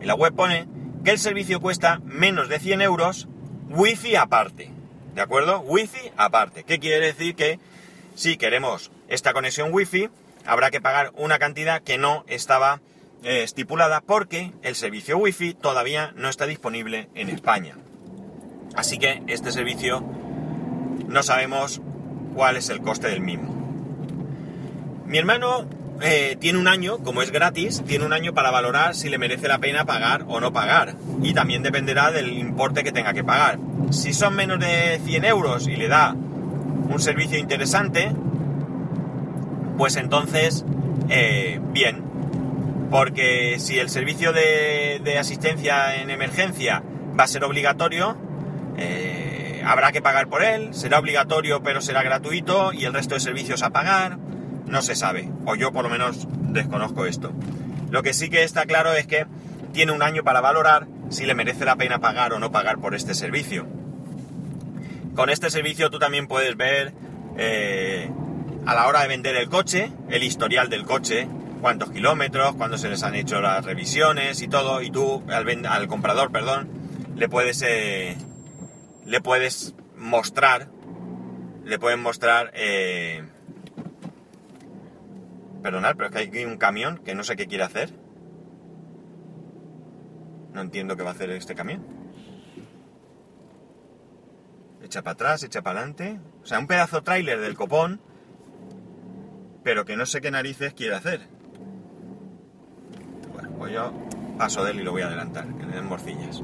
en 0.00 0.06
la 0.06 0.14
web 0.14 0.34
pone 0.34 0.66
que 1.04 1.12
el 1.12 1.18
servicio 1.18 1.60
cuesta 1.60 2.00
menos 2.04 2.48
de 2.48 2.58
100 2.58 2.82
euros, 2.82 3.28
wifi 3.70 4.16
aparte. 4.16 4.72
¿De 5.14 5.22
acuerdo? 5.22 5.60
Wifi 5.60 6.10
aparte. 6.16 6.64
¿Qué 6.64 6.80
quiere 6.80 7.06
decir? 7.06 7.36
Que 7.36 7.60
si 8.16 8.36
queremos 8.36 8.90
esta 9.06 9.32
conexión 9.32 9.72
wifi, 9.72 10.10
habrá 10.44 10.70
que 10.70 10.80
pagar 10.80 11.12
una 11.14 11.38
cantidad 11.38 11.80
que 11.80 11.98
no 11.98 12.24
estaba 12.26 12.80
eh, 13.22 13.42
estipulada 13.42 14.00
porque 14.00 14.52
el 14.62 14.74
servicio 14.74 15.18
wifi 15.18 15.54
todavía 15.54 16.12
no 16.16 16.28
está 16.28 16.46
disponible 16.46 17.08
en 17.14 17.28
España. 17.30 17.76
Así 18.74 18.98
que 18.98 19.22
este 19.26 19.50
servicio 19.50 20.04
no 21.08 21.22
sabemos 21.22 21.80
cuál 22.34 22.56
es 22.56 22.68
el 22.68 22.80
coste 22.80 23.08
del 23.08 23.20
mismo. 23.20 23.54
Mi 25.06 25.18
hermano 25.18 25.66
eh, 26.00 26.36
tiene 26.38 26.58
un 26.58 26.68
año, 26.68 26.98
como 26.98 27.22
es 27.22 27.32
gratis, 27.32 27.82
tiene 27.86 28.04
un 28.04 28.12
año 28.12 28.34
para 28.34 28.50
valorar 28.50 28.94
si 28.94 29.08
le 29.08 29.18
merece 29.18 29.48
la 29.48 29.58
pena 29.58 29.84
pagar 29.84 30.24
o 30.28 30.38
no 30.40 30.52
pagar. 30.52 30.94
Y 31.22 31.34
también 31.34 31.62
dependerá 31.62 32.12
del 32.12 32.32
importe 32.38 32.84
que 32.84 32.92
tenga 32.92 33.14
que 33.14 33.24
pagar. 33.24 33.58
Si 33.90 34.12
son 34.12 34.36
menos 34.36 34.60
de 34.60 35.00
100 35.04 35.24
euros 35.24 35.66
y 35.66 35.76
le 35.76 35.88
da 35.88 36.12
un 36.12 37.00
servicio 37.00 37.38
interesante, 37.38 38.12
pues 39.76 39.96
entonces, 39.96 40.64
eh, 41.08 41.60
bien. 41.72 42.07
Porque 42.90 43.56
si 43.58 43.78
el 43.78 43.90
servicio 43.90 44.32
de, 44.32 45.16
asistencia 45.18 45.96
en 45.96 46.10
emergencia 46.10 46.82
va 47.18 47.24
a 47.24 47.28
ser 47.28 47.44
obligatorio, 47.44 48.16
eh, 48.78 49.62
habrá 49.64 49.92
que 49.92 50.00
pagar 50.00 50.28
por 50.28 50.42
él, 50.42 50.72
será 50.72 50.98
obligatorio 50.98 51.62
pero 51.62 51.80
será 51.80 52.02
gratuito 52.02 52.72
y 52.72 52.84
el 52.84 52.94
resto 52.94 53.14
de 53.14 53.20
servicios 53.20 53.62
a 53.62 53.70
pagar 53.70 54.18
no 54.66 54.82
se 54.82 54.94
sabe, 54.94 55.30
o 55.46 55.54
yo 55.54 55.72
por 55.72 55.82
lo 55.82 55.90
menos 55.90 56.26
desconozco 56.30 57.06
esto. 57.06 57.32
Lo 57.90 58.02
que 58.02 58.14
sí 58.14 58.28
que 58.28 58.44
está 58.44 58.66
claro 58.66 58.92
es 58.92 59.06
que 59.06 59.26
tiene 59.72 59.92
un 59.92 60.02
año 60.02 60.22
para 60.22 60.40
valorar 60.40 60.86
si 61.10 61.24
le 61.24 61.34
merece 61.34 61.64
la 61.64 61.76
pena 61.76 62.00
pagar 62.00 62.32
o 62.32 62.38
no 62.38 62.52
pagar 62.52 62.78
por 62.78 62.94
este 62.94 63.14
servicio. 63.14 63.66
Con 65.14 65.30
este 65.30 65.50
servicio 65.50 65.90
tú 65.90 65.98
también 65.98 66.26
puedes 66.26 66.56
ver 66.56 66.92
eh, 67.36 68.10
a 68.66 68.74
la 68.74 68.86
hora 68.86 69.02
de 69.02 69.08
vender 69.08 69.36
el 69.36 69.48
coche, 69.48 69.90
el 70.10 70.22
historial 70.22 70.68
del 70.68 70.84
coche, 70.84 71.28
cuántos 71.60 71.90
kilómetros, 71.90 72.54
cuándo 72.56 72.78
se 72.78 72.88
les 72.88 73.02
han 73.02 73.14
hecho 73.14 73.40
las 73.40 73.64
revisiones 73.64 74.42
y 74.42 74.48
todo, 74.48 74.82
y 74.82 74.90
tú 74.90 75.22
al, 75.28 75.66
al 75.66 75.88
comprador, 75.88 76.30
perdón, 76.32 76.68
le 77.16 77.28
puedes 77.28 77.62
eh, 77.62 78.16
le 79.04 79.20
puedes 79.20 79.74
mostrar, 79.96 80.68
le 81.64 81.78
pueden 81.78 82.00
mostrar 82.00 82.50
eh, 82.54 83.24
Perdonad, 85.62 85.96
pero 85.96 86.08
es 86.08 86.30
que 86.30 86.38
hay 86.38 86.44
un 86.44 86.56
camión 86.56 86.98
que 86.98 87.14
no 87.14 87.24
sé 87.24 87.36
qué 87.36 87.46
quiere 87.46 87.64
hacer. 87.64 87.90
No 90.52 90.60
entiendo 90.60 90.96
qué 90.96 91.02
va 91.02 91.10
a 91.10 91.12
hacer 91.12 91.30
este 91.30 91.54
camión. 91.54 91.84
Echa 94.82 95.02
para 95.02 95.14
atrás, 95.14 95.42
echa 95.42 95.62
para 95.62 95.80
adelante. 95.80 96.20
O 96.42 96.46
sea, 96.46 96.58
un 96.58 96.68
pedazo 96.68 97.02
tráiler 97.02 97.40
del 97.40 97.56
copón, 97.56 98.00
pero 99.64 99.84
que 99.84 99.96
no 99.96 100.06
sé 100.06 100.20
qué 100.20 100.30
narices 100.30 100.74
quiere 100.74 100.94
hacer. 100.94 101.28
Pues 103.58 103.72
yo 103.72 103.92
paso 104.38 104.64
de 104.64 104.70
él 104.70 104.80
y 104.80 104.82
lo 104.84 104.92
voy 104.92 105.02
a 105.02 105.06
adelantar, 105.06 105.46
que 105.46 105.66
le 105.66 105.76
den 105.76 105.86
morcillas. 105.86 106.42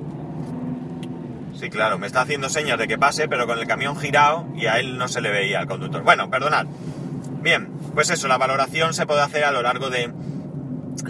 Sí, 1.59 1.71
claro, 1.71 1.99
me 1.99 2.06
está 2.06 2.23
haciendo 2.23 2.49
señas 2.49 2.78
de 2.78 2.88
que 2.88 2.99
pase, 2.99 3.28
pero 3.28 3.47
con 3.47 3.59
el 3.59 3.66
camión 3.66 3.97
girado 3.97 4.47
y 4.56 4.66
a 4.66 4.80
él 4.80 4.99
no 4.99 5.06
se 5.06 5.21
le 5.21 5.30
veía 5.30 5.61
al 5.61 5.68
conductor. 5.68 6.02
Bueno, 6.02 6.28
perdonad. 6.28 6.66
Bien, 7.40 7.68
pues 7.94 8.11
eso, 8.11 8.26
la 8.26 8.38
valoración 8.38 8.92
se 8.92 9.06
puede 9.06 9.21
hacer 9.21 9.44
a 9.44 9.52
lo 9.52 9.62
largo 9.62 9.88
de, 9.88 10.12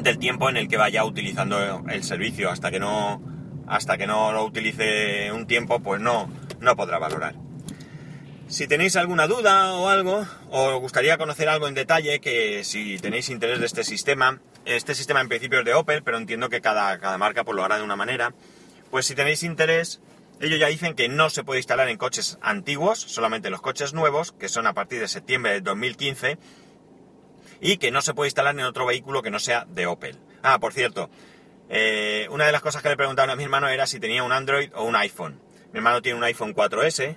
del 0.03 0.19
tiempo 0.19 0.51
en 0.51 0.59
el 0.59 0.69
que 0.69 0.77
vaya 0.77 1.05
utilizando 1.05 1.85
el 1.89 2.05
servicio. 2.05 2.51
Hasta 2.51 2.71
que 2.71 2.79
no, 2.79 3.23
hasta 3.67 3.97
que 3.97 4.07
no 4.07 4.33
lo 4.33 4.45
utilice 4.45 5.33
un 5.33 5.47
tiempo, 5.47 5.81
pues 5.81 6.01
no, 6.01 6.29
no 6.61 6.77
podrá 6.77 6.99
valorar. 6.99 7.35
Si 8.47 8.67
tenéis 8.67 8.97
alguna 8.97 9.27
duda 9.27 9.73
o 9.73 9.89
algo, 9.89 10.27
o 10.51 10.63
os 10.75 10.81
gustaría 10.81 11.17
conocer 11.17 11.49
algo 11.49 11.67
en 11.67 11.75
detalle, 11.75 12.21
que 12.21 12.63
si 12.65 12.99
tenéis 12.99 13.31
interés 13.31 13.59
de 13.59 13.67
este 13.67 13.85
sistema, 13.85 14.41
este 14.65 14.95
sistema 14.95 15.21
en 15.21 15.29
principio 15.29 15.61
es 15.61 15.65
de 15.65 15.75
Opel, 15.75 16.03
pero 16.03 16.19
entiendo 16.19 16.49
que 16.49 16.61
cada, 16.61 16.99
cada 16.99 17.19
marca 17.19 17.45
pues, 17.45 17.57
lo 17.57 17.65
hará 17.65 17.77
de 17.77 17.83
una 17.83 17.97
manera, 17.97 18.35
pues 18.91 19.07
si 19.07 19.15
tenéis 19.15 19.43
interés, 19.43 20.01
ellos 20.41 20.59
ya 20.59 20.69
dicen 20.69 20.95
que 20.95 21.09
no 21.09 21.31
se 21.31 21.45
puede 21.45 21.61
instalar 21.61 21.89
en 21.89 21.99
coches 21.99 22.39
antiguos, 22.43 22.99
solamente 22.99 23.51
los 23.51 23.61
coches 23.61 23.95
nuevos, 23.95 24.33
que 24.33 24.49
son 24.49 24.67
a 24.67 24.75
partir 24.75 25.01
de 25.01 25.09
septiembre 25.09 25.53
de 25.53 25.61
2015, 25.61 26.39
y 27.61 27.77
que 27.79 27.91
no 27.91 28.03
se 28.03 28.15
puede 28.15 28.29
instalar 28.29 28.55
en 28.55 28.65
otro 28.65 28.87
vehículo 28.87 29.23
que 29.23 29.31
no 29.31 29.39
sea 29.39 29.65
de 29.69 29.87
Opel. 29.87 30.19
Ah, 30.43 30.59
por 30.59 30.73
cierto, 30.73 31.09
eh, 31.69 32.27
una 32.31 32.47
de 32.47 32.53
las 32.53 32.61
cosas 32.61 32.83
que 32.83 32.89
le 32.89 32.97
preguntaron 32.97 33.31
a 33.31 33.37
mi 33.37 33.45
hermano 33.45 33.69
era 33.69 33.87
si 33.87 34.01
tenía 34.01 34.23
un 34.23 34.33
Android 34.33 34.71
o 34.75 34.85
un 34.85 34.97
iPhone. 34.97 35.41
Mi 35.73 35.79
hermano 35.79 36.03
tiene 36.03 36.19
un 36.19 36.25
iPhone 36.25 36.55
4S, 36.55 37.17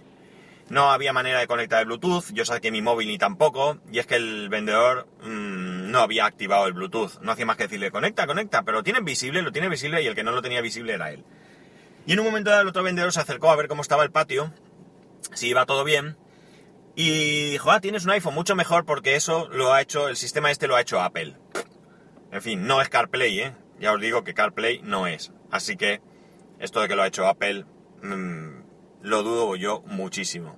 no 0.70 0.92
había 0.92 1.14
manera 1.14 1.40
de 1.40 1.48
conectar 1.48 1.80
el 1.80 1.86
Bluetooth, 1.86 2.32
yo 2.34 2.46
saqué 2.46 2.72
mi 2.72 2.82
móvil 2.82 3.08
ni 3.08 3.18
tampoco, 3.18 3.78
y 3.92 4.00
es 4.00 4.08
que 4.08 4.16
el 4.16 4.50
vendedor 4.50 5.08
mm, 5.22 5.47
no 5.88 6.00
había 6.00 6.26
activado 6.26 6.68
el 6.68 6.74
Bluetooth, 6.74 7.20
no 7.22 7.32
hacía 7.32 7.46
más 7.46 7.58
que 7.58 7.64
decirle 7.64 7.92
conecta, 7.92 8.28
conecta, 8.28 8.64
pero 8.64 8.78
lo 8.78 8.84
tiene 8.84 9.00
visible, 9.02 9.42
lo 9.42 9.52
tiene 9.52 9.70
visible 9.70 10.02
y 10.02 10.08
el 10.08 10.16
que 10.16 10.24
no 10.24 10.32
lo 10.32 10.42
tenía 10.42 10.62
visible 10.62 10.94
era 10.94 11.12
él. 11.12 11.24
Y 12.06 12.14
en 12.14 12.20
un 12.20 12.26
momento 12.26 12.50
dado 12.50 12.62
el 12.62 12.68
otro 12.68 12.84
vendedor 12.84 13.12
se 13.12 13.20
acercó 13.20 13.50
a 13.50 13.56
ver 13.56 13.68
cómo 13.68 13.82
estaba 13.82 14.04
el 14.04 14.12
patio, 14.12 14.54
si 15.34 15.50
iba 15.50 15.66
todo 15.66 15.84
bien, 15.84 16.18
y 16.96 17.52
dijo, 17.52 17.72
ah, 17.72 17.80
tienes 17.80 18.06
un 18.06 18.12
iPhone 18.12 18.34
mucho 18.34 18.56
mejor 18.56 18.86
porque 18.86 19.16
eso 19.16 19.50
lo 19.50 19.74
ha 19.74 19.82
hecho, 19.82 20.08
el 20.08 20.18
sistema 20.18 20.52
este 20.52 20.68
lo 20.68 20.76
ha 20.76 20.82
hecho 20.82 21.02
Apple. 21.02 21.36
En 22.32 22.42
fin, 22.42 22.66
no 22.66 22.82
es 22.82 22.90
CarPlay, 22.90 23.40
¿eh? 23.40 23.54
Ya 23.80 23.94
os 23.94 24.02
digo 24.02 24.24
que 24.24 24.34
CarPlay 24.34 24.82
no 24.84 25.06
es. 25.06 25.32
Así 25.52 25.78
que 25.78 26.02
esto 26.60 26.82
de 26.82 26.88
que 26.88 26.96
lo 26.96 27.04
ha 27.04 27.08
hecho 27.08 27.28
Apple, 27.28 27.66
mm, 28.02 28.62
lo 29.04 29.24
dudo 29.24 29.56
yo 29.56 29.82
muchísimo. 29.86 30.58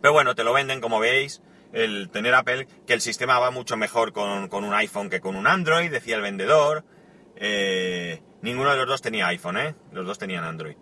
Pero 0.00 0.12
bueno, 0.12 0.34
te 0.34 0.44
lo 0.44 0.52
venden, 0.52 0.80
como 0.80 0.98
veis, 0.98 1.40
el 1.72 2.10
tener 2.10 2.34
Apple, 2.34 2.66
que 2.86 2.94
el 2.94 3.00
sistema 3.00 3.38
va 3.38 3.50
mucho 3.50 3.76
mejor 3.76 4.12
con, 4.12 4.48
con 4.48 4.64
un 4.64 4.74
iPhone 4.74 5.10
que 5.10 5.20
con 5.20 5.36
un 5.36 5.46
Android, 5.46 5.90
decía 5.90 6.16
el 6.16 6.22
vendedor. 6.22 6.84
Eh, 7.36 8.22
ninguno 8.42 8.70
de 8.70 8.76
los 8.76 8.86
dos 8.86 9.02
tenía 9.02 9.26
iPhone, 9.28 9.56
¿eh? 9.56 9.74
Los 9.92 10.06
dos 10.06 10.18
tenían 10.18 10.44
Android 10.44 10.76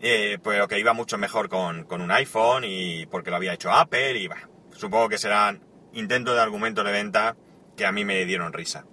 eh, 0.00 0.38
pero 0.42 0.66
que 0.66 0.78
iba 0.78 0.92
mucho 0.92 1.18
mejor 1.18 1.48
con, 1.48 1.86
un 1.90 2.10
iPhone 2.10 2.64
y 2.64 3.06
porque 3.06 3.30
lo 3.30 3.36
había 3.36 3.52
hecho 3.52 3.70
Apple 3.70 4.18
y 4.18 4.28
supongo 4.74 5.08
que 5.08 5.18
serán 5.18 5.62
intentos 5.92 6.34
de 6.34 6.40
argumento 6.40 6.82
de 6.82 6.92
venta 6.92 7.36
que 7.76 7.84
a 7.84 7.92
mí 7.92 8.04
me 8.04 8.24
dieron 8.24 8.52
risa. 8.52 8.86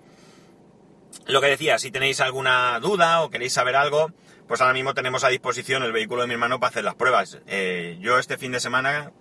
Lo 1.26 1.42
que 1.42 1.48
decía, 1.48 1.78
si 1.78 1.92
tenéis 1.92 2.20
alguna 2.22 2.80
duda 2.80 3.22
o 3.22 3.30
queréis 3.30 3.54
saber 3.54 3.76
algo, 3.76 4.12
pues 4.48 4.62
ahora 4.62 4.74
mismo 4.74 4.94
tenemos 4.94 5.24
a 5.24 5.30
disposición 5.30 5.84
el 5.84 5.92
vehículo 5.92 6.22
de 6.22 6.28
mi 6.28 6.34
hermano 6.34 6.60
para 6.60 6.70
hacer 6.70 6.84
las 6.84 6.96
pruebas. 6.96 7.40
Eh, 7.48 7.98
yo 8.02 8.20
este 8.20 8.38
fin 8.38 8.52
de 8.52 8.60
semana, 8.60 9.12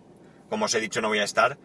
como 0.49 0.67
os 0.67 0.75
he 0.75 0.81
dicho, 0.81 1.01
no 1.01 1.09
voy 1.09 1.21
a 1.21 1.25
estar 1.25 1.59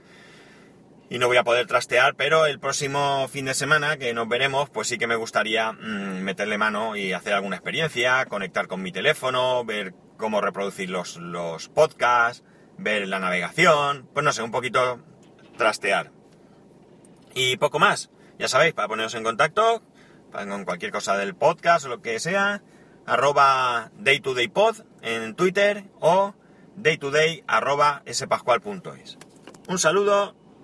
y 1.12 1.20
no 1.20 1.28
voy 1.28 1.36
a 1.36 1.44
poder 1.44 1.68
trastear, 1.68 2.16
pero 2.16 2.46
el 2.46 2.58
próximo 2.58 3.28
fin 3.28 3.44
de 3.44 3.54
semana 3.54 3.98
que 3.98 4.14
nos 4.14 4.30
veremos, 4.30 4.70
pues 4.70 4.88
sí 4.88 4.98
que 4.98 5.08
me 5.08 5.18
gustaría 5.18 5.74
mm, 5.74 6.22
meterle 6.22 6.58
mano 6.58 6.96
y 6.96 7.12
hacer 7.12 7.34
alguna 7.34 7.58
experiencia, 7.58 8.26
conectar 8.28 8.70
con 8.70 8.82
mi 8.82 8.94
teléfono, 8.94 9.66
ver 9.66 9.94
cómo 10.16 10.40
reproducir 10.40 10.90
los, 10.90 11.18
los 11.18 11.68
podcasts, 11.68 12.46
ver 12.78 13.10
la 13.10 13.20
navegación, 13.20 14.08
pues 14.14 14.24
no 14.24 14.32
sé, 14.32 14.42
un 14.42 14.52
poquito 14.52 15.02
trastear. 15.58 16.14
Y 17.36 17.58
poco 17.58 17.78
más, 17.78 18.10
ya 18.40 18.48
sabéis, 18.48 18.74
para 18.74 18.88
poneros 18.88 19.14
en 19.14 19.26
contacto 19.26 19.84
con 20.32 20.64
cualquier 20.64 20.94
cosa 20.94 21.18
del 21.18 21.36
podcast 21.36 21.88
o 21.88 21.90
lo 21.90 22.02
que 22.02 22.22
sea, 22.22 22.64
arroba 23.06 23.92
daytodaypod 23.98 24.78
en 25.02 25.36
Twitter 25.36 25.84
o 26.00 26.36
daytoday 26.78 27.44
arroba 27.48 28.02
spascual.es. 28.10 29.18
Un 29.68 29.78
saludo 29.78 30.41